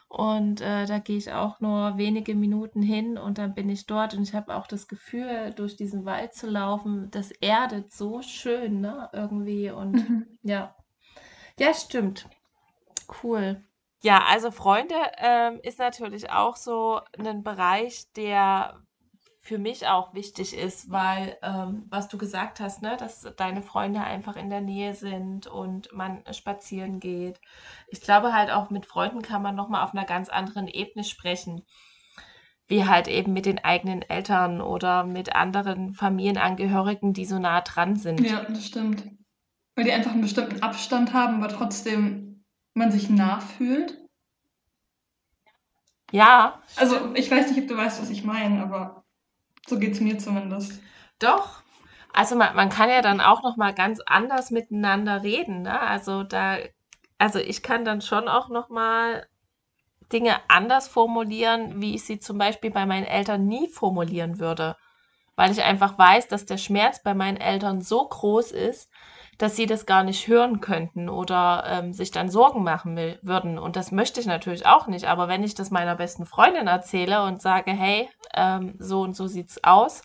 Und 0.08 0.60
äh, 0.60 0.84
da 0.84 0.98
gehe 0.98 1.16
ich 1.16 1.32
auch 1.32 1.60
nur 1.60 1.96
wenige 1.96 2.34
Minuten 2.34 2.82
hin 2.82 3.16
und 3.16 3.38
dann 3.38 3.54
bin 3.54 3.70
ich 3.70 3.86
dort 3.86 4.12
und 4.12 4.22
ich 4.22 4.34
habe 4.34 4.54
auch 4.54 4.66
das 4.66 4.86
Gefühl, 4.86 5.54
durch 5.56 5.76
diesen 5.76 6.04
Wald 6.04 6.34
zu 6.34 6.50
laufen, 6.50 7.10
das 7.10 7.30
erdet 7.30 7.94
so 7.94 8.20
schön, 8.20 8.82
ne? 8.82 9.08
Irgendwie 9.14 9.70
und 9.70 9.92
mhm. 9.92 10.26
ja. 10.42 10.74
Ja, 11.58 11.72
stimmt. 11.72 12.28
Cool. 13.22 13.64
Ja, 14.02 14.24
also 14.28 14.50
Freunde 14.50 14.96
ähm, 15.16 15.60
ist 15.62 15.78
natürlich 15.78 16.30
auch 16.30 16.56
so 16.56 17.00
ein 17.18 17.42
Bereich, 17.42 18.12
der 18.12 18.82
für 19.44 19.58
mich 19.58 19.88
auch 19.88 20.14
wichtig 20.14 20.56
ist, 20.56 20.90
weil, 20.92 21.36
ähm, 21.42 21.84
was 21.90 22.06
du 22.06 22.16
gesagt 22.16 22.60
hast, 22.60 22.80
ne, 22.80 22.96
dass 22.96 23.26
deine 23.36 23.60
Freunde 23.60 24.00
einfach 24.00 24.36
in 24.36 24.50
der 24.50 24.60
Nähe 24.60 24.94
sind 24.94 25.48
und 25.48 25.92
man 25.92 26.22
spazieren 26.30 27.00
geht. 27.00 27.40
Ich 27.88 28.00
glaube 28.00 28.32
halt 28.32 28.52
auch 28.52 28.70
mit 28.70 28.86
Freunden 28.86 29.20
kann 29.20 29.42
man 29.42 29.56
nochmal 29.56 29.82
auf 29.82 29.94
einer 29.94 30.04
ganz 30.04 30.28
anderen 30.28 30.68
Ebene 30.68 31.02
sprechen, 31.02 31.66
wie 32.68 32.86
halt 32.86 33.08
eben 33.08 33.32
mit 33.32 33.44
den 33.44 33.62
eigenen 33.64 34.02
Eltern 34.02 34.60
oder 34.60 35.02
mit 35.02 35.34
anderen 35.34 35.92
Familienangehörigen, 35.92 37.12
die 37.12 37.24
so 37.24 37.40
nah 37.40 37.62
dran 37.62 37.96
sind. 37.96 38.20
Ja, 38.20 38.44
das 38.44 38.64
stimmt. 38.64 39.04
Weil 39.74 39.84
die 39.84 39.92
einfach 39.92 40.12
einen 40.12 40.22
bestimmten 40.22 40.62
Abstand 40.62 41.12
haben, 41.12 41.42
aber 41.42 41.48
trotzdem 41.48 42.44
man 42.74 42.92
sich 42.92 43.10
nachfühlt. 43.10 43.98
Ja. 46.12 46.62
Also 46.76 47.12
ich 47.14 47.28
weiß 47.28 47.50
nicht, 47.50 47.62
ob 47.62 47.68
du 47.68 47.76
weißt, 47.76 48.00
was 48.00 48.10
ich 48.10 48.22
meine, 48.22 48.62
aber 48.62 49.01
so 49.66 49.78
geht 49.78 49.92
es 49.92 50.00
mir 50.00 50.18
zumindest. 50.18 50.80
Doch. 51.18 51.62
Also 52.12 52.36
man, 52.36 52.54
man 52.54 52.68
kann 52.68 52.90
ja 52.90 53.00
dann 53.00 53.20
auch 53.20 53.42
noch 53.42 53.56
mal 53.56 53.72
ganz 53.72 54.00
anders 54.04 54.50
miteinander 54.50 55.22
reden. 55.22 55.62
Ne? 55.62 55.80
Also 55.80 56.24
da, 56.24 56.58
also 57.18 57.38
ich 57.38 57.62
kann 57.62 57.84
dann 57.84 58.02
schon 58.02 58.28
auch 58.28 58.48
noch 58.48 58.68
mal 58.68 59.26
Dinge 60.12 60.36
anders 60.48 60.88
formulieren, 60.88 61.80
wie 61.80 61.94
ich 61.94 62.04
sie 62.04 62.18
zum 62.18 62.36
Beispiel 62.36 62.70
bei 62.70 62.84
meinen 62.84 63.06
Eltern 63.06 63.46
nie 63.46 63.68
formulieren 63.68 64.38
würde, 64.38 64.76
weil 65.36 65.50
ich 65.50 65.62
einfach 65.62 65.96
weiß, 65.96 66.28
dass 66.28 66.44
der 66.44 66.58
Schmerz 66.58 67.02
bei 67.02 67.14
meinen 67.14 67.38
Eltern 67.38 67.80
so 67.80 68.06
groß 68.06 68.52
ist, 68.52 68.90
dass 69.42 69.56
sie 69.56 69.66
das 69.66 69.86
gar 69.86 70.04
nicht 70.04 70.28
hören 70.28 70.60
könnten 70.60 71.08
oder 71.08 71.64
ähm, 71.66 71.92
sich 71.92 72.12
dann 72.12 72.28
Sorgen 72.28 72.62
machen 72.62 72.94
will, 72.94 73.18
würden. 73.22 73.58
Und 73.58 73.74
das 73.74 73.90
möchte 73.90 74.20
ich 74.20 74.26
natürlich 74.26 74.66
auch 74.66 74.86
nicht. 74.86 75.06
Aber 75.06 75.26
wenn 75.26 75.42
ich 75.42 75.56
das 75.56 75.72
meiner 75.72 75.96
besten 75.96 76.26
Freundin 76.26 76.68
erzähle 76.68 77.24
und 77.24 77.42
sage, 77.42 77.72
hey, 77.72 78.08
ähm, 78.34 78.74
so 78.78 79.00
und 79.00 79.16
so 79.16 79.26
sieht's 79.26 79.64
aus, 79.64 80.04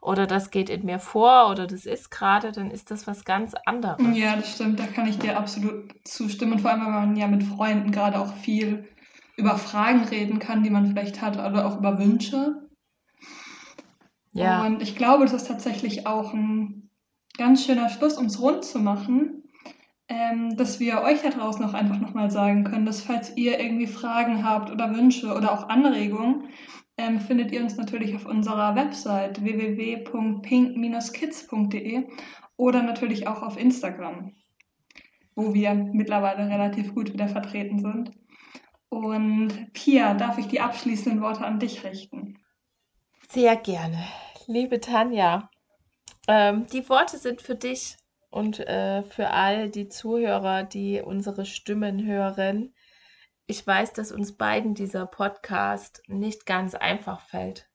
oder 0.00 0.26
das 0.26 0.50
geht 0.50 0.70
in 0.70 0.86
mir 0.86 0.98
vor 0.98 1.50
oder 1.50 1.66
das 1.66 1.84
ist 1.84 2.10
gerade, 2.10 2.52
dann 2.52 2.70
ist 2.70 2.90
das 2.90 3.06
was 3.06 3.26
ganz 3.26 3.52
anderes. 3.66 4.00
Ja, 4.14 4.36
das 4.36 4.54
stimmt, 4.54 4.80
da 4.80 4.86
kann 4.86 5.06
ich 5.06 5.18
dir 5.18 5.36
absolut 5.36 5.92
zustimmen. 6.04 6.52
Und 6.52 6.60
vor 6.62 6.70
allem, 6.70 6.80
wenn 6.80 6.90
man 6.90 7.16
ja 7.16 7.26
mit 7.26 7.42
Freunden 7.42 7.90
gerade 7.90 8.18
auch 8.18 8.32
viel 8.32 8.88
über 9.36 9.58
Fragen 9.58 10.04
reden 10.04 10.38
kann, 10.38 10.62
die 10.62 10.70
man 10.70 10.86
vielleicht 10.86 11.20
hat, 11.20 11.36
oder 11.36 11.66
auch 11.66 11.76
über 11.76 11.98
Wünsche. 11.98 12.66
Ja. 14.32 14.64
Und 14.64 14.80
ich 14.80 14.96
glaube, 14.96 15.24
das 15.24 15.34
ist 15.34 15.48
tatsächlich 15.48 16.06
auch 16.06 16.32
ein 16.32 16.89
ganz 17.40 17.64
schöner 17.64 17.88
Schluss, 17.88 18.18
um 18.18 18.26
es 18.26 18.38
rund 18.38 18.66
zu 18.66 18.78
machen, 18.78 19.44
ähm, 20.08 20.58
dass 20.58 20.78
wir 20.78 21.00
euch 21.00 21.22
da 21.22 21.30
draußen 21.30 21.64
auch 21.64 21.72
einfach 21.72 21.98
nochmal 21.98 22.30
sagen 22.30 22.64
können, 22.64 22.84
dass 22.84 23.00
falls 23.00 23.34
ihr 23.34 23.58
irgendwie 23.58 23.86
Fragen 23.86 24.44
habt 24.44 24.70
oder 24.70 24.94
Wünsche 24.94 25.34
oder 25.34 25.50
auch 25.50 25.70
Anregungen, 25.70 26.50
ähm, 26.98 27.18
findet 27.18 27.50
ihr 27.50 27.62
uns 27.62 27.78
natürlich 27.78 28.14
auf 28.14 28.26
unserer 28.26 28.76
Website 28.76 29.42
www.pink-kids.de 29.42 32.08
oder 32.58 32.82
natürlich 32.82 33.26
auch 33.26 33.42
auf 33.42 33.58
Instagram, 33.58 34.34
wo 35.34 35.54
wir 35.54 35.72
mittlerweile 35.72 36.46
relativ 36.46 36.94
gut 36.94 37.14
wieder 37.14 37.28
vertreten 37.28 37.78
sind. 37.78 38.12
Und 38.90 39.72
Pia, 39.72 40.12
darf 40.12 40.36
ich 40.36 40.48
die 40.48 40.60
abschließenden 40.60 41.22
Worte 41.22 41.46
an 41.46 41.58
dich 41.58 41.84
richten? 41.84 42.36
Sehr 43.30 43.56
gerne. 43.56 44.04
Liebe 44.46 44.78
Tanja, 44.78 45.48
ähm, 46.28 46.66
die 46.72 46.88
Worte 46.88 47.18
sind 47.18 47.42
für 47.42 47.54
dich 47.54 47.96
und 48.30 48.60
äh, 48.60 49.02
für 49.02 49.30
all 49.30 49.70
die 49.70 49.88
Zuhörer, 49.88 50.62
die 50.62 51.02
unsere 51.02 51.46
Stimmen 51.46 52.06
hören. 52.06 52.74
Ich 53.46 53.66
weiß, 53.66 53.92
dass 53.92 54.12
uns 54.12 54.36
beiden 54.36 54.74
dieser 54.74 55.06
Podcast 55.06 56.02
nicht 56.06 56.46
ganz 56.46 56.74
einfach 56.74 57.20
fällt. 57.20 57.68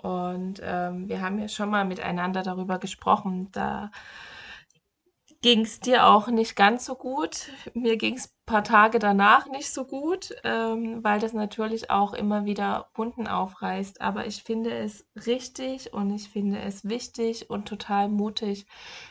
Und 0.00 0.60
ähm, 0.62 1.08
wir 1.08 1.20
haben 1.20 1.38
ja 1.38 1.48
schon 1.48 1.70
mal 1.70 1.84
miteinander 1.84 2.42
darüber 2.42 2.78
gesprochen. 2.78 3.50
Da 3.52 3.90
ging 5.40 5.60
es 5.60 5.78
dir 5.78 6.06
auch 6.06 6.28
nicht 6.28 6.56
ganz 6.56 6.84
so 6.84 6.96
gut. 6.96 7.52
Mir 7.72 7.96
ging 7.96 8.16
es 8.16 8.26
ein 8.26 8.46
paar 8.46 8.64
Tage 8.64 8.98
danach 8.98 9.46
nicht 9.46 9.72
so 9.72 9.84
gut, 9.84 10.34
ähm, 10.42 11.04
weil 11.04 11.20
das 11.20 11.32
natürlich 11.32 11.90
auch 11.90 12.12
immer 12.12 12.44
wieder 12.44 12.90
Wunden 12.94 13.28
aufreißt. 13.28 14.00
Aber 14.00 14.26
ich 14.26 14.42
finde 14.42 14.70
es 14.70 15.06
richtig 15.26 15.92
und 15.92 16.10
ich 16.10 16.28
finde 16.28 16.60
es 16.60 16.88
wichtig 16.88 17.50
und 17.50 17.68
total 17.68 18.08
mutig, 18.08 18.66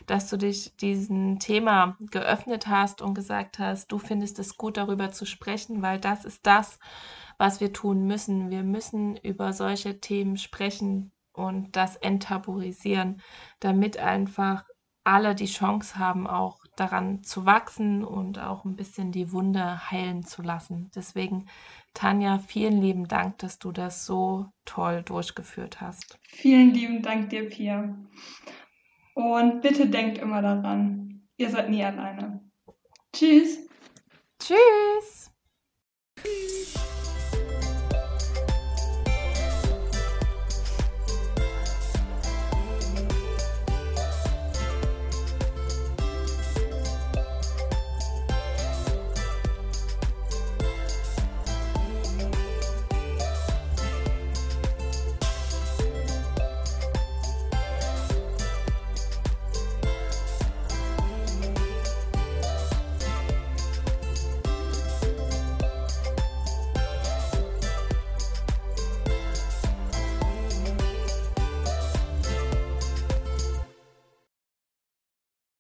dass 0.05 0.30
du 0.30 0.38
dich 0.38 0.75
diesem 0.75 1.39
Thema 1.39 1.97
geöffnet 2.11 2.67
hast 2.67 3.01
und 3.01 3.13
gesagt 3.13 3.57
hast, 3.57 3.91
du 3.91 3.97
findest 3.97 4.38
es 4.39 4.57
gut, 4.57 4.75
darüber 4.75 5.11
zu 5.11 5.25
sprechen, 5.25 5.82
weil 5.82 5.99
das 5.99 6.25
ist 6.25 6.45
das, 6.45 6.78
was 7.38 7.61
wir 7.61 7.71
tun 7.71 8.05
müssen. 8.05 8.49
Wir 8.49 8.63
müssen 8.63 9.15
über 9.15 9.53
solche 9.53 10.01
Themen 10.01 10.36
sprechen 10.38 11.13
und 11.32 11.75
das 11.78 11.95
enttabuisieren, 11.95 13.21
damit 13.59 13.97
einfach 13.97 14.65
alle 15.08 15.36
die 15.36 15.45
Chance 15.45 15.97
haben, 15.97 16.28
auch 16.28 16.60
daran 16.76 17.24
zu 17.24 17.45
wachsen 17.45 18.03
und 18.03 18.39
auch 18.39 18.66
ein 18.66 18.76
bisschen 18.76 19.12
die 19.14 19.32
Wunde 19.32 19.89
heilen 19.89 20.24
zu 20.24 20.41
lassen. 20.41 20.91
Deswegen, 20.95 21.47
Tanja, 21.93 22.39
vielen 22.39 22.82
lieben 22.82 23.08
Dank, 23.08 23.38
dass 23.38 23.58
du 23.58 23.72
das 23.72 24.05
so 24.05 24.47
toll 24.66 25.03
durchgeführt 25.03 25.80
hast. 25.80 26.20
Vielen 26.24 26.74
lieben 26.74 27.01
Dank 27.01 27.30
dir, 27.30 27.47
Pia. 27.49 27.95
Und 29.14 29.62
bitte 29.62 29.88
denkt 29.88 30.18
immer 30.18 30.41
daran, 30.41 31.22
ihr 31.38 31.49
seid 31.49 31.70
nie 31.70 31.84
alleine. 31.84 32.41
Tschüss. 33.14 33.66
Tschüss. 34.39 35.16